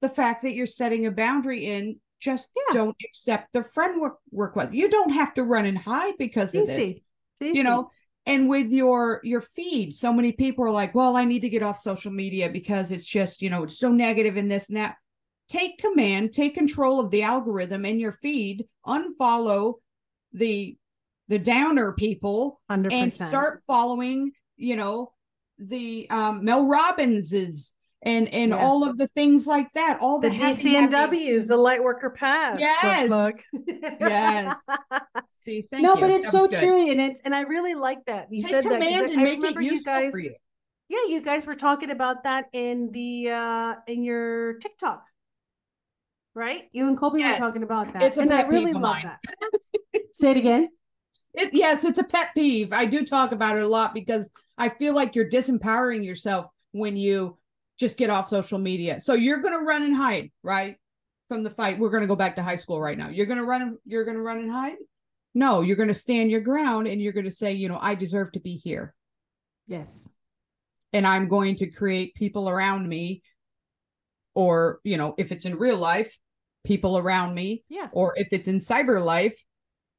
[0.00, 1.98] the fact that you're setting a boundary in.
[2.20, 2.74] Just yeah.
[2.74, 4.72] don't accept the friend work, request.
[4.72, 6.94] You don't have to run and hide because of this.
[7.40, 7.90] You know,
[8.24, 11.62] and with your your feed so many people are like well i need to get
[11.62, 14.96] off social media because it's just you know it's so negative in this and that
[15.48, 19.74] take command take control of the algorithm in your feed unfollow
[20.32, 20.76] the
[21.28, 22.92] the downer people 100%.
[22.92, 25.12] and start following, you know,
[25.58, 27.72] the um, Mel Robbinses
[28.06, 28.64] and and yeah.
[28.64, 29.98] all of the things like that.
[30.00, 32.58] All the, the DCNWs, the light worker pass.
[32.58, 33.10] Yes.
[33.10, 33.42] Look,
[34.00, 34.56] yes.
[35.42, 36.00] See, no, you.
[36.00, 36.58] but it's so good.
[36.58, 38.80] true, and it's and I really like that you Take said that.
[38.80, 40.34] I it useful you guys, you.
[40.88, 45.04] Yeah, you guys were talking about that in the uh in your TikTok,
[46.34, 46.62] right?
[46.72, 47.38] You and Colby yes.
[47.38, 49.20] were talking about that, it's and I really love that.
[50.12, 50.68] Say it again.
[51.34, 52.72] It, yes, it's a pet peeve.
[52.72, 56.96] I do talk about it a lot because I feel like you're disempowering yourself when
[56.96, 57.36] you
[57.78, 59.00] just get off social media.
[59.00, 60.76] So you're going to run and hide, right?
[61.28, 61.78] From the fight.
[61.78, 63.08] We're going to go back to high school right now.
[63.08, 64.76] You're going to run you're going to run and hide?
[65.34, 67.94] No, you're going to stand your ground and you're going to say, you know, I
[67.94, 68.94] deserve to be here.
[69.66, 70.08] Yes.
[70.92, 73.22] And I'm going to create people around me
[74.34, 76.16] or, you know, if it's in real life,
[76.64, 77.64] people around me.
[77.68, 77.88] Yeah.
[77.92, 79.34] Or if it's in cyber life,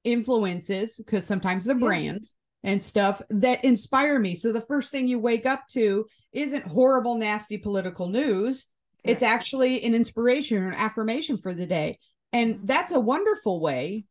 [0.04, 2.36] influences because sometimes the brands
[2.68, 4.36] and stuff that inspire me.
[4.36, 8.68] So the first thing you wake up to isn't horrible, nasty political news.
[9.06, 11.98] It's actually an inspiration or an affirmation for the day.
[12.34, 14.04] And that's a wonderful way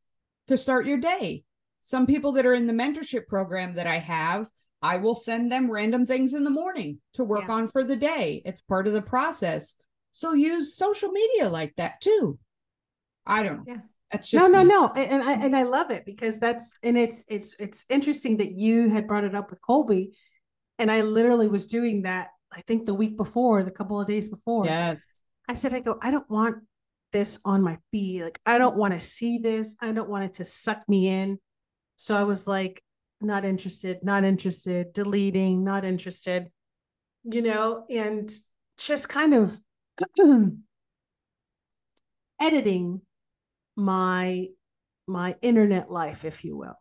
[0.48, 1.44] to start your day.
[1.80, 4.48] Some people that are in the mentorship program that I have,
[4.80, 7.54] I will send them random things in the morning to work yeah.
[7.56, 8.40] on for the day.
[8.46, 9.74] It's part of the process.
[10.12, 12.38] So use social media like that too.
[13.26, 13.74] I don't know.
[13.74, 13.80] Yeah.
[14.16, 17.24] That's just no, no, no, and I and I love it because that's and it's
[17.28, 20.16] it's it's interesting that you had brought it up with Colby,
[20.78, 22.28] and I literally was doing that.
[22.50, 24.64] I think the week before, the couple of days before.
[24.64, 26.56] Yes, I said, I go, I don't want
[27.12, 28.22] this on my feed.
[28.22, 29.76] Like, I don't want to see this.
[29.82, 31.38] I don't want it to suck me in.
[31.96, 32.82] So I was like,
[33.20, 36.50] not interested, not interested, deleting, not interested,
[37.24, 38.30] you know, and
[38.78, 39.58] just kind of
[42.40, 43.00] editing
[43.76, 44.46] my
[45.06, 46.76] my internet life, if you will.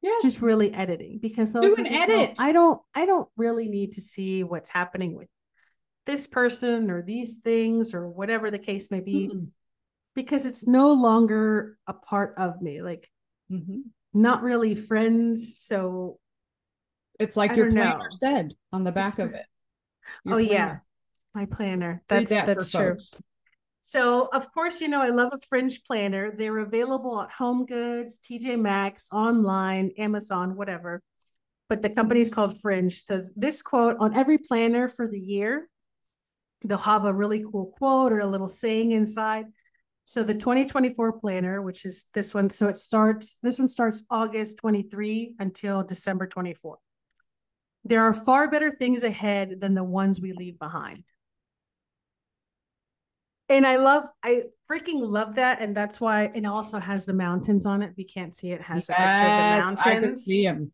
[0.00, 0.22] Yes.
[0.22, 2.36] Just really editing because those do an edit.
[2.40, 5.28] I don't I don't really need to see what's happening with
[6.06, 9.44] this person or these things or whatever the case may be mm-hmm.
[10.14, 13.08] because it's no longer a part of me like
[13.50, 13.80] mm-hmm.
[14.12, 16.18] not really friends so
[17.20, 18.10] it's like your planner know.
[18.10, 19.46] said on the back it's, of it
[20.24, 20.52] your oh planner.
[20.52, 20.76] yeah
[21.34, 23.14] my planner that's that that's true folks.
[23.82, 28.18] So of course you know i love a fringe planner they're available at home goods
[28.18, 31.02] tj maxx online amazon whatever
[31.68, 35.68] but the company is called fringe so this quote on every planner for the year
[36.64, 39.46] they'll have a really cool quote or a little saying inside.
[40.04, 44.58] So the 2024 planner, which is this one, so it starts, this one starts August
[44.58, 46.78] 23 until December 24.
[47.84, 51.04] There are far better things ahead than the ones we leave behind.
[53.52, 55.60] And I love, I freaking love that.
[55.60, 57.92] And that's why it also has the mountains on it.
[57.98, 59.86] We can't see it, it has yes, the mountains.
[59.86, 60.72] I can see them.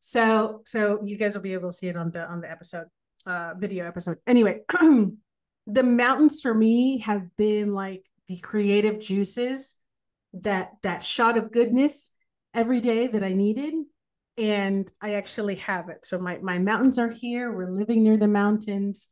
[0.00, 2.88] So, so you guys will be able to see it on the on the episode
[3.26, 4.18] uh, video episode.
[4.26, 4.60] Anyway,
[5.66, 9.76] the mountains for me have been like the creative juices
[10.34, 12.10] that that shot of goodness
[12.52, 13.74] every day that I needed
[14.36, 16.04] and I actually have it.
[16.04, 17.50] So my my mountains are here.
[17.50, 19.08] We're living near the mountains.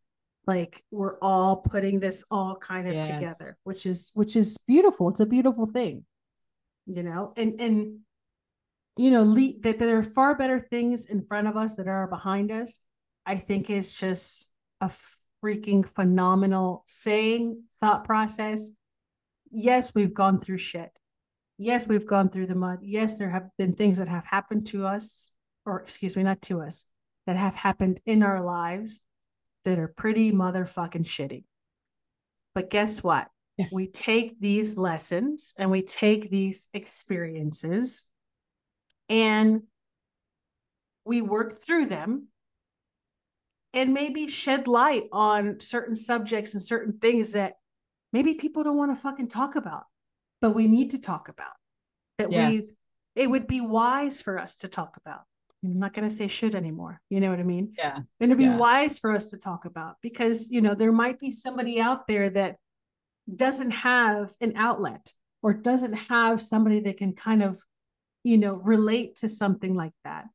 [0.48, 3.06] Like we're all putting this all kind of yes.
[3.06, 5.10] together, which is which is beautiful.
[5.10, 6.04] It's a beautiful thing.
[6.86, 7.98] You know, and and
[8.96, 12.08] you know, le- that there are far better things in front of us that are
[12.08, 12.80] behind us
[13.28, 14.90] I think is just a
[15.44, 18.70] freaking phenomenal saying, thought process.
[19.50, 20.90] Yes, we've gone through shit.
[21.58, 22.78] Yes, we've gone through the mud.
[22.80, 25.30] Yes, there have been things that have happened to us,
[25.66, 26.86] or excuse me, not to us,
[27.26, 29.00] that have happened in our lives
[29.64, 31.44] that are pretty motherfucking shitty.
[32.54, 33.28] But guess what?
[33.56, 33.66] Yeah.
[33.72, 38.04] We take these lessons and we take these experiences
[39.08, 39.62] and
[41.04, 42.28] we work through them
[43.74, 47.54] and maybe shed light on certain subjects and certain things that
[48.12, 49.84] maybe people don't want to fucking talk about,
[50.40, 51.52] but we need to talk about.
[52.18, 52.52] That yes.
[52.52, 52.62] we
[53.22, 55.22] it would be wise for us to talk about.
[55.64, 57.00] I'm not going to say should anymore.
[57.10, 57.74] You know what I mean?
[57.76, 57.96] Yeah.
[57.96, 58.56] And it'd be yeah.
[58.56, 62.30] wise for us to talk about because, you know, there might be somebody out there
[62.30, 62.56] that
[63.34, 67.60] doesn't have an outlet or doesn't have somebody that can kind of,
[68.22, 70.26] you know, relate to something like that.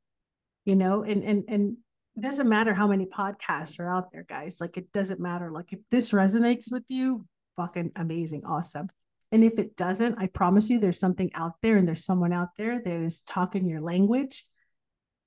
[0.65, 1.77] You know, and and and
[2.15, 4.59] it doesn't matter how many podcasts are out there, guys.
[4.61, 5.51] Like it doesn't matter.
[5.51, 7.25] Like if this resonates with you,
[7.57, 8.89] fucking amazing, awesome.
[9.31, 12.49] And if it doesn't, I promise you there's something out there and there's someone out
[12.55, 14.45] there that is talking your language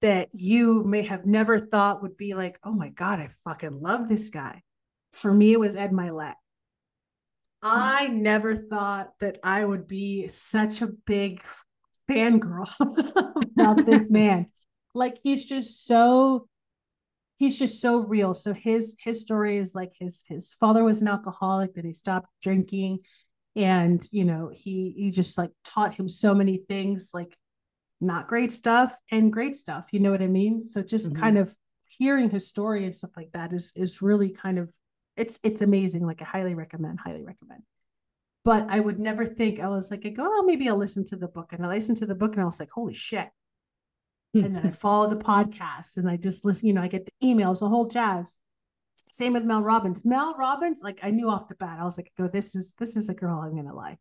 [0.02, 4.08] that you may have never thought would be like, oh my God, I fucking love
[4.08, 4.62] this guy.
[5.12, 6.34] For me, it was Ed Mylett.
[6.34, 6.34] Mm.
[7.62, 11.42] I never thought that I would be such a big
[12.10, 12.70] fangirl
[13.58, 14.46] about this man.
[14.94, 16.48] Like he's just so
[17.36, 18.32] he's just so real.
[18.32, 22.30] So his his story is like his his father was an alcoholic that he stopped
[22.40, 23.00] drinking
[23.56, 27.36] and you know he he just like taught him so many things like
[28.00, 31.22] not great stuff and great stuff you know what i mean so just mm-hmm.
[31.22, 31.54] kind of
[31.86, 34.72] hearing his story and stuff like that is is really kind of
[35.16, 37.62] it's it's amazing like i highly recommend highly recommend
[38.44, 41.16] but i would never think i was like i go oh maybe i'll listen to
[41.16, 43.28] the book and i listened to the book and i was like holy shit
[44.44, 47.26] and then I follow the podcast and I just listen, you know, I get the
[47.26, 48.34] emails, the whole jazz.
[49.10, 50.04] Same with Mel Robbins.
[50.04, 52.96] Mel Robbins, like I knew off the bat, I was like, go, this is this
[52.96, 54.00] is a girl I'm gonna like.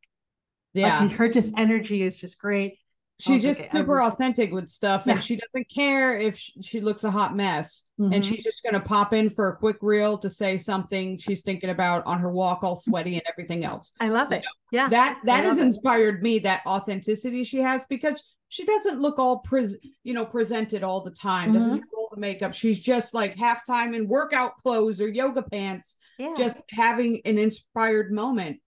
[0.74, 1.00] Yeah.
[1.00, 2.80] Like, her just energy is just great.
[3.18, 5.14] She's just super authentic with stuff yeah.
[5.14, 8.12] and she doesn't care if she looks a hot mess mm-hmm.
[8.12, 11.42] and she's just going to pop in for a quick reel to say something she's
[11.42, 13.92] thinking about on her walk all sweaty and everything else.
[14.02, 14.44] I love it.
[14.72, 14.90] You know, yeah.
[14.90, 16.24] That that has inspired it.
[16.24, 21.02] me that authenticity she has because she doesn't look all pres you know presented all
[21.02, 21.80] the time doesn't mm-hmm.
[21.80, 26.34] have all the makeup she's just like halftime in workout clothes or yoga pants yeah.
[26.38, 28.60] just having an inspired moment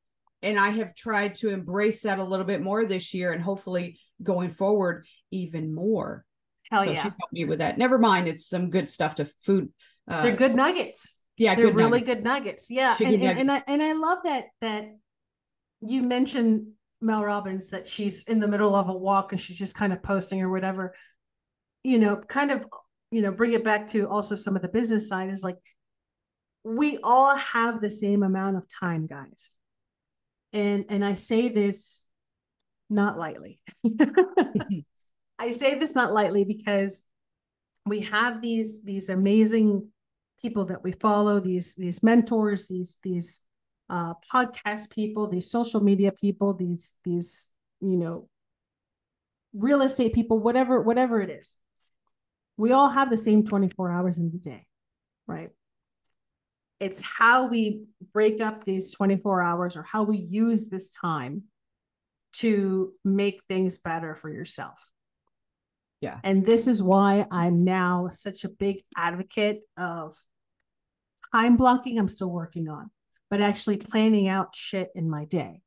[0.43, 3.99] and i have tried to embrace that a little bit more this year and hopefully
[4.23, 6.25] going forward even more
[6.71, 7.03] Hell so yeah.
[7.03, 9.71] she's helped me with that never mind it's some good stuff to food
[10.09, 12.14] uh, they're good nuggets yeah they're really nuggets.
[12.14, 14.89] good nuggets yeah and, and, and, I, and i love that that
[15.81, 16.69] you mentioned
[17.01, 20.03] Mel Robbins that she's in the middle of a walk and she's just kind of
[20.03, 20.95] posting or whatever,
[21.85, 22.66] you know, kind of,
[23.11, 25.57] you know, bring it back to also some of the business side is like,
[26.64, 29.55] we all have the same amount of time, guys.
[30.53, 32.07] And and I say this
[32.91, 33.61] not lightly.
[35.39, 37.05] I say this not lightly because
[37.86, 39.89] we have these these amazing
[40.41, 43.41] people that we follow, these these mentors, these these
[43.91, 47.49] uh, podcast people, these social media people, these these
[47.80, 48.28] you know
[49.55, 51.57] real estate people, whatever whatever it is.
[52.57, 54.66] We all have the same 24 hours in the day,
[55.28, 55.51] right?
[56.80, 61.43] it's how we break up these 24 hours or how we use this time
[62.39, 64.91] to make things better for yourself.
[66.01, 66.18] Yeah.
[66.22, 70.16] And this is why I'm now such a big advocate of
[71.32, 71.99] time blocking.
[71.99, 72.91] I'm still working on,
[73.30, 75.62] but actually planning out shit in my day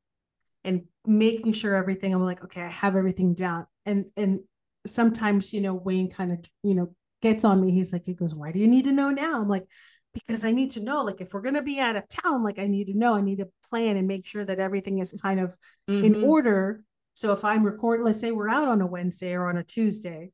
[0.64, 3.66] and making sure everything I'm like, okay, I have everything down.
[3.84, 4.40] And and
[4.86, 7.70] sometimes, you know, Wayne kind of, you know, gets on me.
[7.70, 9.40] He's like, he goes, Why do you need to know now?
[9.40, 9.66] I'm like,
[10.12, 12.58] because I need to know, like, if we're going to be out of town, like,
[12.58, 15.40] I need to know, I need to plan and make sure that everything is kind
[15.40, 15.56] of
[15.88, 16.04] mm-hmm.
[16.04, 16.82] in order.
[17.14, 20.30] So if I'm recording, let's say we're out on a Wednesday or on a Tuesday,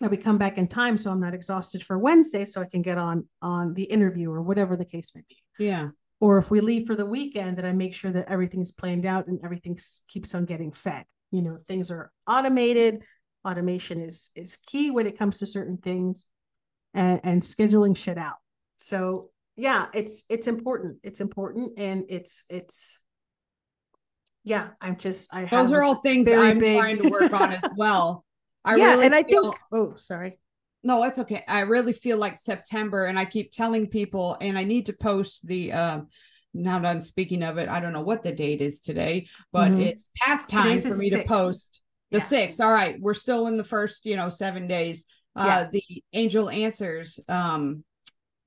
[0.00, 2.82] that we come back in time so I'm not exhausted for Wednesday, so I can
[2.82, 5.36] get on on the interview or whatever the case may be.
[5.58, 5.90] Yeah.
[6.20, 9.26] Or if we leave for the weekend, that I make sure that everything's planned out
[9.26, 9.78] and everything
[10.08, 11.04] keeps on getting fed.
[11.30, 13.02] You know, things are automated.
[13.46, 16.24] Automation is is key when it comes to certain things,
[16.94, 18.36] and and scheduling shit out.
[18.80, 20.98] So yeah, it's it's important.
[21.02, 22.98] It's important, and it's it's
[24.42, 24.68] yeah.
[24.80, 26.78] I'm just I those are all things I'm big...
[26.78, 28.24] trying to work on as well.
[28.64, 30.38] I yeah, really and I feel, think oh sorry.
[30.82, 31.44] No, it's okay.
[31.46, 35.46] I really feel like September, and I keep telling people, and I need to post
[35.46, 35.72] the.
[35.72, 36.00] Uh,
[36.52, 39.70] now that I'm speaking of it, I don't know what the date is today, but
[39.70, 39.82] mm-hmm.
[39.82, 41.22] it's past time Today's for me six.
[41.22, 42.24] to post the yeah.
[42.24, 42.60] six.
[42.60, 45.04] All right, we're still in the first, you know, seven days.
[45.36, 45.68] Uh, yeah.
[45.70, 47.84] the Angel Answers um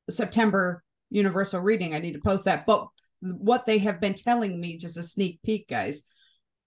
[0.09, 1.93] September universal reading.
[1.93, 2.65] I need to post that.
[2.65, 2.87] But
[3.21, 6.01] what they have been telling me, just a sneak peek, guys,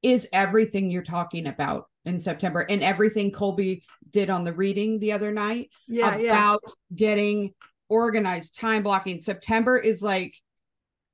[0.02, 5.12] is everything you're talking about in September and everything Colby did on the reading the
[5.12, 6.72] other night yeah, about yeah.
[6.94, 7.52] getting
[7.88, 9.18] organized, time blocking.
[9.18, 10.34] September is like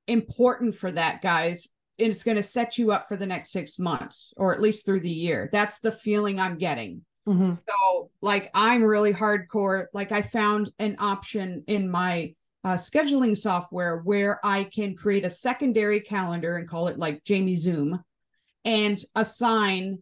[0.07, 1.67] important for that, guys.
[1.99, 4.85] And it's going to set you up for the next six months or at least
[4.85, 5.49] through the year.
[5.51, 7.03] That's the feeling I'm getting.
[7.27, 7.51] Mm-hmm.
[7.51, 9.85] So, like, I'm really hardcore.
[9.93, 15.29] Like, I found an option in my uh, scheduling software where I can create a
[15.29, 18.03] secondary calendar and call it like Jamie Zoom
[18.65, 19.99] and assign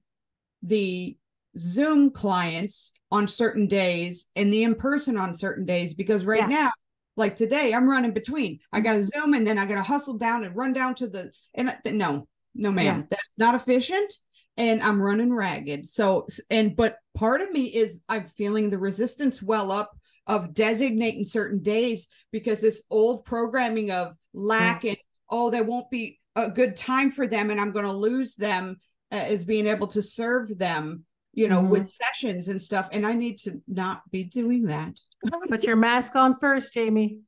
[0.63, 1.17] the
[1.57, 6.63] Zoom clients on certain days and the in person on certain days because right yeah.
[6.63, 6.71] now
[7.17, 10.17] like today i'm running between i got to zoom and then i got to hustle
[10.17, 13.05] down and run down to the and no no ma'am yeah.
[13.09, 14.13] that's not efficient
[14.61, 15.89] and i'm running ragged.
[15.89, 19.91] So and but part of me is i'm feeling the resistance well up
[20.27, 24.97] of designating certain days because this old programming of lack and
[25.29, 28.77] oh there won't be a good time for them and i'm going to lose them
[29.11, 31.03] uh, is being able to serve them
[31.33, 31.71] you know mm-hmm.
[31.71, 32.87] with sessions and stuff.
[32.91, 34.93] And i need to not be doing that.
[35.49, 37.19] Put your mask on first jamie.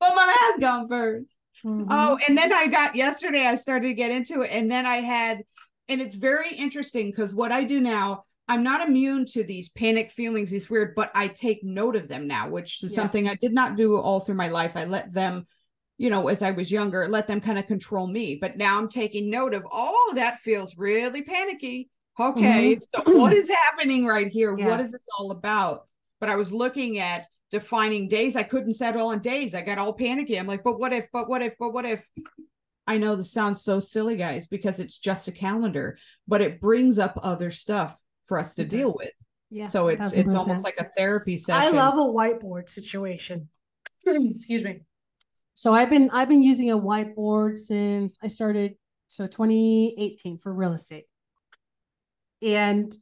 [0.00, 1.24] Put my mask on 1st
[1.64, 1.84] mm-hmm.
[1.90, 4.96] oh and then i got yesterday i started to get into it and then i
[4.96, 5.42] had
[5.90, 10.10] and it's very interesting because what i do now i'm not immune to these panic
[10.10, 12.96] feelings these weird but i take note of them now which is yeah.
[12.96, 15.46] something i did not do all through my life i let them
[16.00, 18.38] you know, as I was younger, let them kind of control me.
[18.40, 21.90] But now I'm taking note of, oh, that feels really panicky.
[22.18, 23.10] Okay, mm-hmm.
[23.10, 24.56] so what is happening right here?
[24.58, 24.68] Yeah.
[24.68, 25.86] What is this all about?
[26.18, 28.34] But I was looking at defining days.
[28.34, 29.54] I couldn't settle on days.
[29.54, 30.38] I got all panicky.
[30.38, 32.08] I'm like, but what if, but what if, but what if?
[32.86, 36.98] I know this sounds so silly, guys, because it's just a calendar, but it brings
[36.98, 39.12] up other stuff for us to deal with.
[39.50, 39.64] Yeah.
[39.64, 41.74] So it's it's almost like a therapy session.
[41.74, 43.48] I love a whiteboard situation.
[44.06, 44.82] Excuse me.
[45.54, 48.76] So I've been I've been using a whiteboard since I started
[49.08, 51.04] so 2018 for real estate.
[52.42, 52.94] And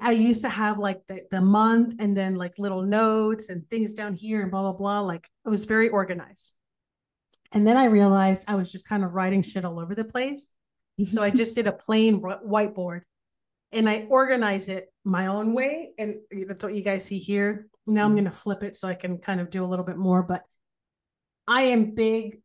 [0.00, 3.94] I used to have like the, the month and then like little notes and things
[3.94, 5.00] down here and blah blah blah.
[5.00, 6.52] Like it was very organized.
[7.52, 10.48] And then I realized I was just kind of writing shit all over the place.
[11.08, 13.02] so I just did a plain whiteboard
[13.72, 15.92] and I organize it my own way.
[15.98, 17.68] And that's what you guys see here.
[17.86, 18.16] Now I'm mm-hmm.
[18.16, 20.22] going to flip it so I can kind of do a little bit more.
[20.22, 20.42] But
[21.48, 22.40] I am big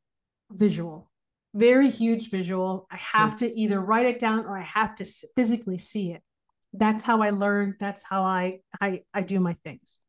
[0.51, 1.11] visual,
[1.53, 2.87] very huge visual.
[2.89, 5.05] I have to either write it down or I have to
[5.35, 6.21] physically see it.
[6.73, 7.75] That's how I learn.
[7.79, 9.99] That's how I I, I do my things.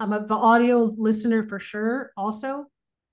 [0.00, 2.66] I'm a the audio listener for sure, also,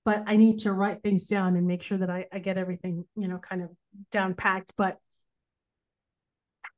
[0.06, 3.04] but I need to write things down and make sure that I, I get everything,
[3.16, 3.70] you know, kind of
[4.12, 4.72] down packed.
[4.76, 4.98] But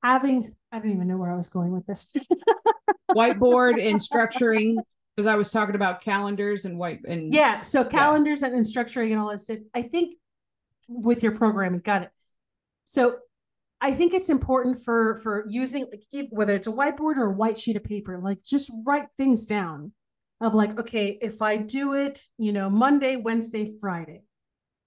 [0.03, 2.17] having I don't even know where I was going with this.
[3.11, 4.77] Whiteboard and structuring
[5.15, 8.49] because I was talking about calendars and white and yeah, so calendars yeah.
[8.49, 9.51] and structuring and all this.
[9.75, 10.17] I think
[10.89, 12.11] with your programming, got it.
[12.87, 13.19] So
[13.83, 17.61] I think it's important for for using like whether it's a whiteboard or a white
[17.61, 19.93] sheet of paper, like just write things down
[20.41, 24.23] of like, okay, if I do it, you know, Monday, Wednesday, Friday,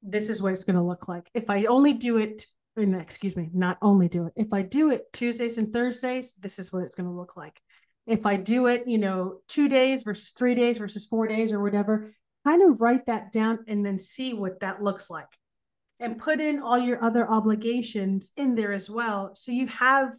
[0.01, 1.29] this is what it's going to look like.
[1.33, 2.45] If I only do it,
[2.77, 6.71] excuse me, not only do it, if I do it Tuesdays and Thursdays, this is
[6.71, 7.59] what it's going to look like.
[8.07, 11.61] If I do it, you know, two days versus three days versus four days or
[11.61, 12.11] whatever,
[12.45, 15.27] kind of write that down and then see what that looks like.
[15.99, 19.35] And put in all your other obligations in there as well.
[19.35, 20.15] So you have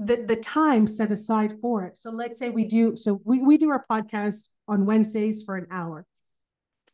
[0.00, 1.98] the the time set aside for it.
[1.98, 5.66] So let's say we do so we, we do our podcast on wednesdays for an
[5.70, 6.06] hour.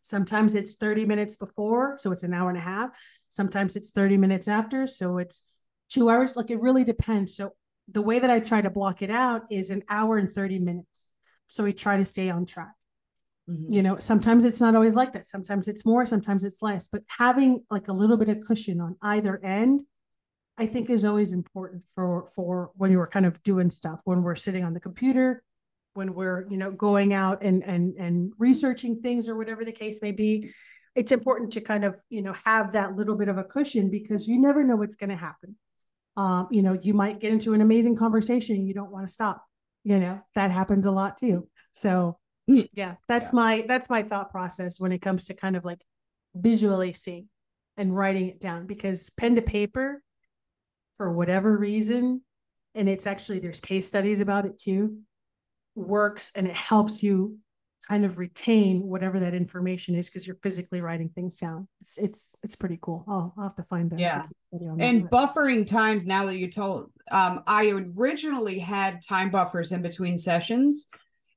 [0.02, 2.90] Sometimes it's 30 minutes before so it's an hour and a half.
[3.28, 5.44] Sometimes it's 30 minutes after so it's
[5.88, 6.34] two hours.
[6.34, 7.36] Like it really depends.
[7.36, 7.52] So
[7.88, 11.06] the way that i try to block it out is an hour and 30 minutes.
[11.46, 12.72] So we try to stay on track.
[13.48, 13.72] Mm-hmm.
[13.72, 15.28] You know, sometimes it's not always like that.
[15.28, 16.88] Sometimes it's more, sometimes it's less.
[16.88, 19.82] But having like a little bit of cushion on either end,
[20.58, 24.34] I think is always important for for when you're kind of doing stuff, when we're
[24.34, 25.42] sitting on the computer,
[25.94, 30.00] when we're, you know, going out and and and researching things or whatever the case
[30.02, 30.52] may be.
[30.94, 34.26] It's important to kind of, you know, have that little bit of a cushion because
[34.26, 35.56] you never know what's going to happen.
[36.16, 39.44] Um, you know, you might get into an amazing conversation, you don't want to stop.
[39.84, 41.48] You know, that happens a lot too.
[41.72, 42.68] So Mm.
[42.74, 43.36] yeah that's yeah.
[43.36, 45.82] my that's my thought process when it comes to kind of like
[46.36, 47.28] visually seeing
[47.76, 50.00] and writing it down because pen to paper
[50.96, 52.20] for whatever reason
[52.74, 54.98] and it's actually there's case studies about it too
[55.74, 57.38] works and it helps you
[57.88, 62.34] kind of retain whatever that information is because you're physically writing things down it's it's
[62.42, 65.10] it's pretty cool i'll, I'll have to find that yeah and that.
[65.10, 70.88] buffering times now that you told um i originally had time buffers in between sessions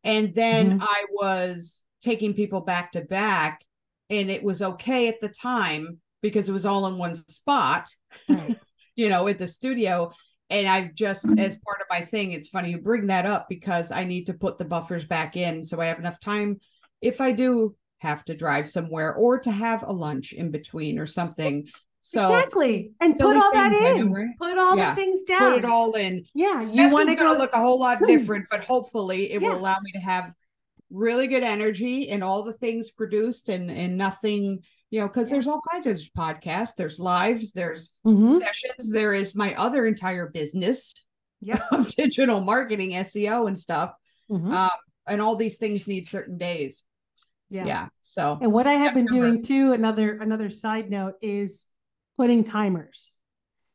[0.04, 0.84] and then mm-hmm.
[0.84, 3.64] I was taking people back to back,
[4.10, 7.90] and it was okay at the time because it was all in one spot,
[8.28, 8.58] right.
[9.00, 10.12] You know, at the studio.
[10.50, 13.92] And I've just, as part of my thing, it's funny you bring that up because
[13.92, 16.60] I need to put the buffers back in so I have enough time
[17.02, 21.06] if I do have to drive somewhere or to have a lunch in between or
[21.06, 21.68] something
[22.02, 24.10] so exactly, and put all that in.
[24.10, 24.92] Know, Put all yeah.
[24.92, 25.52] the things down.
[25.52, 26.24] Put it all in.
[26.34, 29.50] Yeah, you want to go look a whole lot different, but hopefully it yeah.
[29.50, 30.32] will allow me to have
[30.90, 35.36] really good energy and all the things produced and and nothing you know because yeah.
[35.36, 38.30] there's all kinds of podcasts there's lives there's mm-hmm.
[38.30, 40.94] sessions there is my other entire business
[41.42, 43.94] yeah of digital marketing seo and stuff
[44.30, 44.52] mm-hmm.
[44.52, 44.70] um,
[45.08, 46.84] and all these things need certain days
[47.50, 51.66] yeah yeah so and what i have been doing too another another side note is
[52.20, 53.14] putting timers.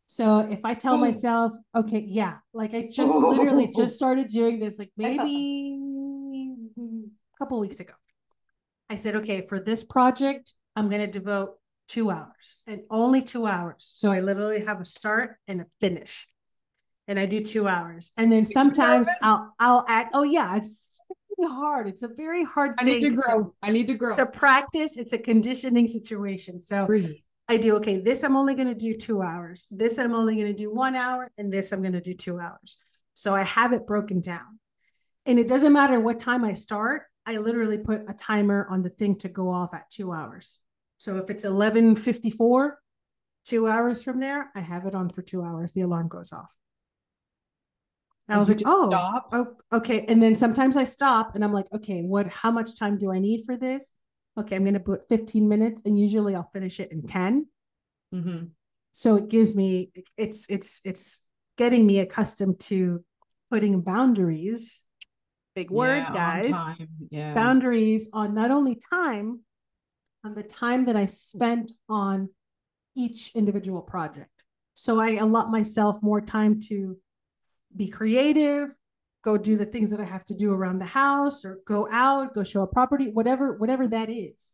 [0.07, 4.79] So if I tell myself, okay, yeah, like I just literally just started doing this,
[4.79, 5.79] like maybe
[6.77, 7.95] a couple weeks ago.
[8.91, 11.59] I said, okay, for this project, I'm going to devote
[11.89, 13.87] two hours and only two hours.
[13.89, 16.29] So I literally have a start and a finish,
[17.07, 18.13] and I do two hours.
[18.17, 20.11] And then sometimes I'll I'll act.
[20.15, 21.01] Oh yeah, it's
[21.43, 21.89] hard.
[21.89, 22.75] It's a very hard.
[22.79, 23.55] I need to grow.
[23.63, 24.11] I need to grow.
[24.11, 24.97] It's a practice.
[24.97, 26.61] It's a conditioning situation.
[26.61, 27.17] So Breathe.
[27.47, 29.67] I do, okay, this I'm only going to do two hours.
[29.71, 31.31] This I'm only going to do one hour.
[31.37, 32.79] And this I'm going to do two hours.
[33.15, 34.59] So I have it broken down.
[35.27, 38.91] And it doesn't matter what time I start, I literally put a timer on the
[38.91, 40.59] thing to go off at two hours.
[41.05, 42.79] So if it's 1154,
[43.45, 45.73] two hours from there, I have it on for two hours.
[45.73, 46.55] The alarm goes off.
[48.27, 50.07] I was like, oh, oh, okay.
[50.09, 53.19] And then sometimes I stop and I'm like, okay, what, how much time do I
[53.19, 53.93] need for this?
[54.37, 57.47] okay, I'm going to put 15 minutes and usually I'll finish it in 10.
[58.15, 58.45] Mm-hmm.
[58.93, 61.23] So it gives me, it's, it's, it's
[61.57, 63.05] getting me accustomed to
[63.51, 64.83] putting boundaries.
[65.55, 66.77] Big word, yeah, guys.
[67.11, 67.35] Yeah.
[67.35, 69.41] Boundaries on not only time,
[70.25, 72.31] on the time that I spent on
[72.97, 74.31] each individual project.
[74.75, 76.97] So I allot myself more time to
[77.77, 78.71] be creative,
[79.23, 82.35] go do the things that I have to do around the house or go out,
[82.35, 84.53] go show a property, whatever, whatever that is,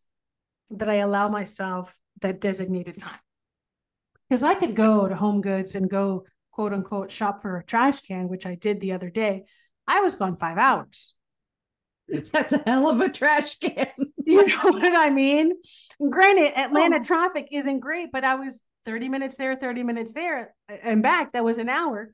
[0.70, 3.18] that I allow myself that designated time.
[4.28, 8.00] Because I could go to Home Goods and go quote unquote shop for a trash
[8.02, 9.44] can, which I did the other day.
[9.86, 11.14] I was gone five hours.
[12.32, 13.88] That's a hell of a trash can.
[14.24, 15.52] you know what I mean?
[16.08, 17.04] Granted, Atlanta oh.
[17.04, 21.32] traffic isn't great, but I was 30 minutes there, 30 minutes there and back.
[21.32, 22.12] That was an hour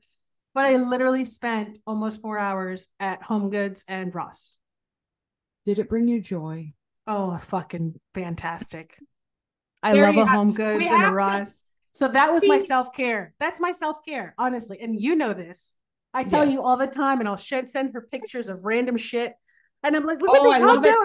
[0.57, 4.55] but I literally spent almost four hours at Home Goods and Ross.
[5.65, 6.73] Did it bring you joy?
[7.05, 8.97] Oh, fucking fantastic.
[9.83, 11.61] I there love a Home Goods and a Ross.
[11.61, 13.35] To, so that was my self care.
[13.39, 14.79] That's my self care, honestly.
[14.81, 15.75] And you know this.
[16.11, 16.53] I tell yes.
[16.53, 19.33] you all the time, and I'll send her pictures of random shit.
[19.83, 20.95] And I'm like, look oh, at me, I love it,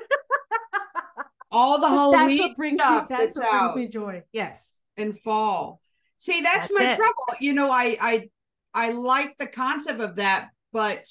[1.50, 4.22] all the Halloween that's what brings stuff me, that's, that's what brings me joy.
[4.32, 4.76] Yes.
[4.96, 5.80] And fall.
[6.18, 6.96] See, that's, that's my it.
[6.96, 7.24] trouble.
[7.40, 8.28] You know, I I
[8.74, 11.06] I like the concept of that, but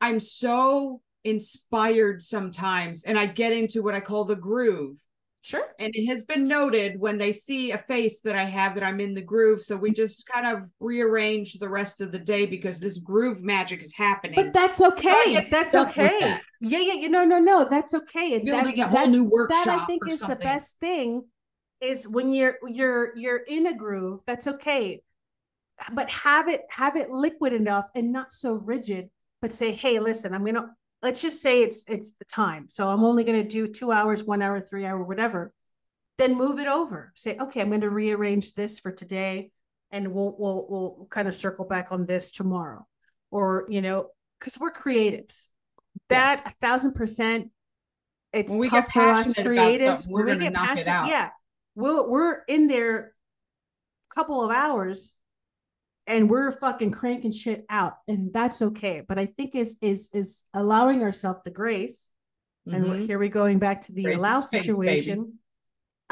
[0.00, 4.98] I'm so inspired sometimes and I get into what I call the groove.
[5.42, 5.64] Sure.
[5.78, 9.00] And it has been noted when they see a face that I have that I'm
[9.00, 9.62] in the groove.
[9.62, 13.82] So we just kind of rearrange the rest of the day because this groove magic
[13.82, 14.34] is happening.
[14.36, 15.42] But that's okay.
[15.50, 16.20] That's okay.
[16.20, 16.42] That.
[16.60, 18.34] Yeah, yeah, you know, no, no, that's okay.
[18.34, 19.64] And Building that's, a whole new workshop.
[19.64, 20.38] That I think is something.
[20.38, 21.22] the best thing
[21.80, 25.02] is when you're you're you're in a groove, that's okay.
[25.92, 29.08] But have it have it liquid enough and not so rigid,
[29.40, 32.68] but say, hey, listen, I'm gonna let's just say it's it's the time.
[32.68, 35.52] So I'm only gonna do two hours, one hour, three hour, whatever.
[36.18, 37.12] Then move it over.
[37.14, 39.50] Say, okay, I'm gonna rearrange this for today
[39.90, 42.86] and we'll we'll we'll kind of circle back on this tomorrow.
[43.30, 45.46] Or, you know, because we're creatives.
[46.08, 46.52] That yes.
[46.52, 47.50] a thousand percent
[48.32, 50.06] it's when tough for us creatives.
[50.06, 51.08] We're when we get knock it out.
[51.08, 51.30] Yeah.
[51.74, 53.12] We'll, we're in there
[54.10, 55.14] a couple of hours
[56.10, 59.02] and we're fucking cranking shit out and that's okay.
[59.06, 62.10] But i think is is is allowing ourselves the grace
[62.68, 62.84] mm-hmm.
[62.84, 65.38] and here we going back to the grace allow situation.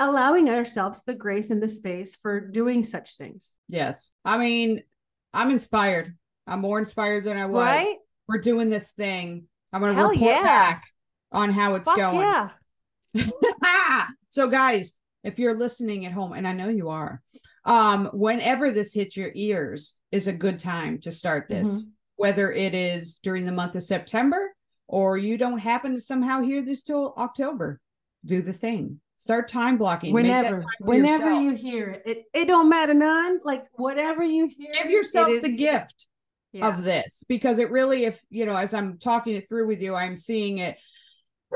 [0.00, 3.56] Allowing ourselves the grace and the space for doing such things.
[3.68, 4.12] Yes.
[4.24, 4.82] I mean
[5.34, 6.16] i'm inspired.
[6.46, 7.64] I'm more inspired than i was.
[7.64, 7.96] Right?
[8.28, 9.44] we're doing this thing.
[9.72, 10.42] I'm going to report yeah.
[10.42, 10.84] back
[11.32, 12.20] on how it's Fuck going.
[13.14, 14.06] yeah.
[14.30, 14.92] So guys
[15.24, 17.22] if you're listening at home and i know you are
[17.64, 21.90] um whenever this hits your ears is a good time to start this mm-hmm.
[22.16, 24.54] whether it is during the month of september
[24.86, 27.80] or you don't happen to somehow hear this till october
[28.24, 31.42] do the thing start time blocking whenever whenever yourself.
[31.42, 32.02] you hear it.
[32.06, 36.06] it it don't matter none like whatever you hear give yourself is, the gift
[36.52, 36.68] yeah.
[36.68, 39.94] of this because it really if you know as i'm talking it through with you
[39.94, 40.78] i'm seeing it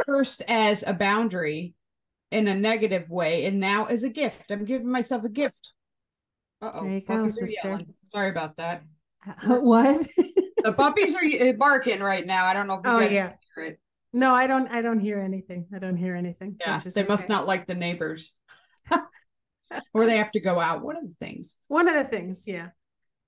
[0.07, 1.75] first as a boundary
[2.31, 5.73] in a negative way and now as a gift i'm giving myself a gift
[6.63, 6.85] uh-oh.
[6.85, 7.81] There you go, sister.
[8.05, 8.85] Sorry about that.
[9.27, 10.07] Uh, what?
[10.63, 12.47] the puppies are barking right now.
[12.47, 13.33] I don't know if you oh, guys yeah.
[13.55, 13.81] hear it.
[14.13, 14.69] No, I don't.
[14.71, 15.67] I don't hear anything.
[15.75, 16.57] I don't hear anything.
[16.61, 17.09] Yeah, they okay.
[17.09, 18.33] must not like the neighbors,
[19.95, 20.83] or they have to go out.
[20.83, 21.57] One of the things.
[21.69, 22.69] One of the things, yeah.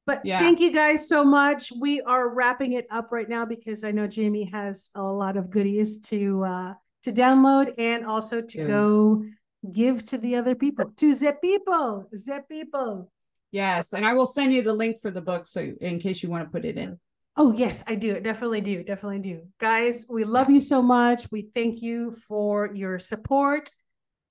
[0.07, 0.39] But yeah.
[0.39, 1.73] thank you guys so much.
[1.81, 5.51] We are wrapping it up right now because I know Jamie has a lot of
[5.51, 6.75] goodies to uh
[7.05, 8.67] to download and also to yeah.
[8.67, 9.25] go
[9.73, 13.11] give to the other people, to the people, the people.
[13.55, 16.29] Yes, and I will send you the link for the book so in case you
[16.29, 16.99] want to put it in.
[17.37, 18.19] Oh, yes, I do.
[18.19, 18.83] Definitely do.
[18.83, 19.43] Definitely do.
[19.61, 21.31] Guys, we love you so much.
[21.31, 23.71] We thank you for your support.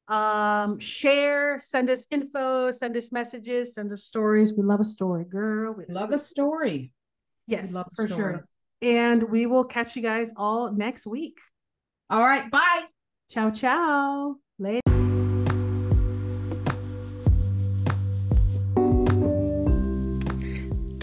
[0.09, 4.53] Um, share, send us info, send us messages, send us stories.
[4.53, 5.73] We love a story, girl.
[5.73, 6.91] We love a story.
[7.47, 8.33] Yes, love for story.
[8.33, 8.47] sure.
[8.81, 11.39] And we will catch you guys all next week.
[12.09, 12.51] All right.
[12.51, 12.83] Bye.
[13.29, 14.35] Ciao, ciao.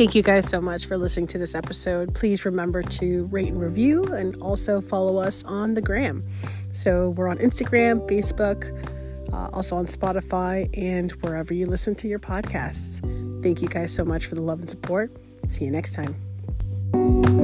[0.00, 2.14] Thank you guys so much for listening to this episode.
[2.14, 6.24] Please remember to rate and review and also follow us on the gram.
[6.72, 8.72] So we're on Instagram, Facebook,
[9.30, 13.02] uh, also on Spotify, and wherever you listen to your podcasts.
[13.42, 15.14] Thank you guys so much for the love and support.
[15.48, 17.39] See you next time.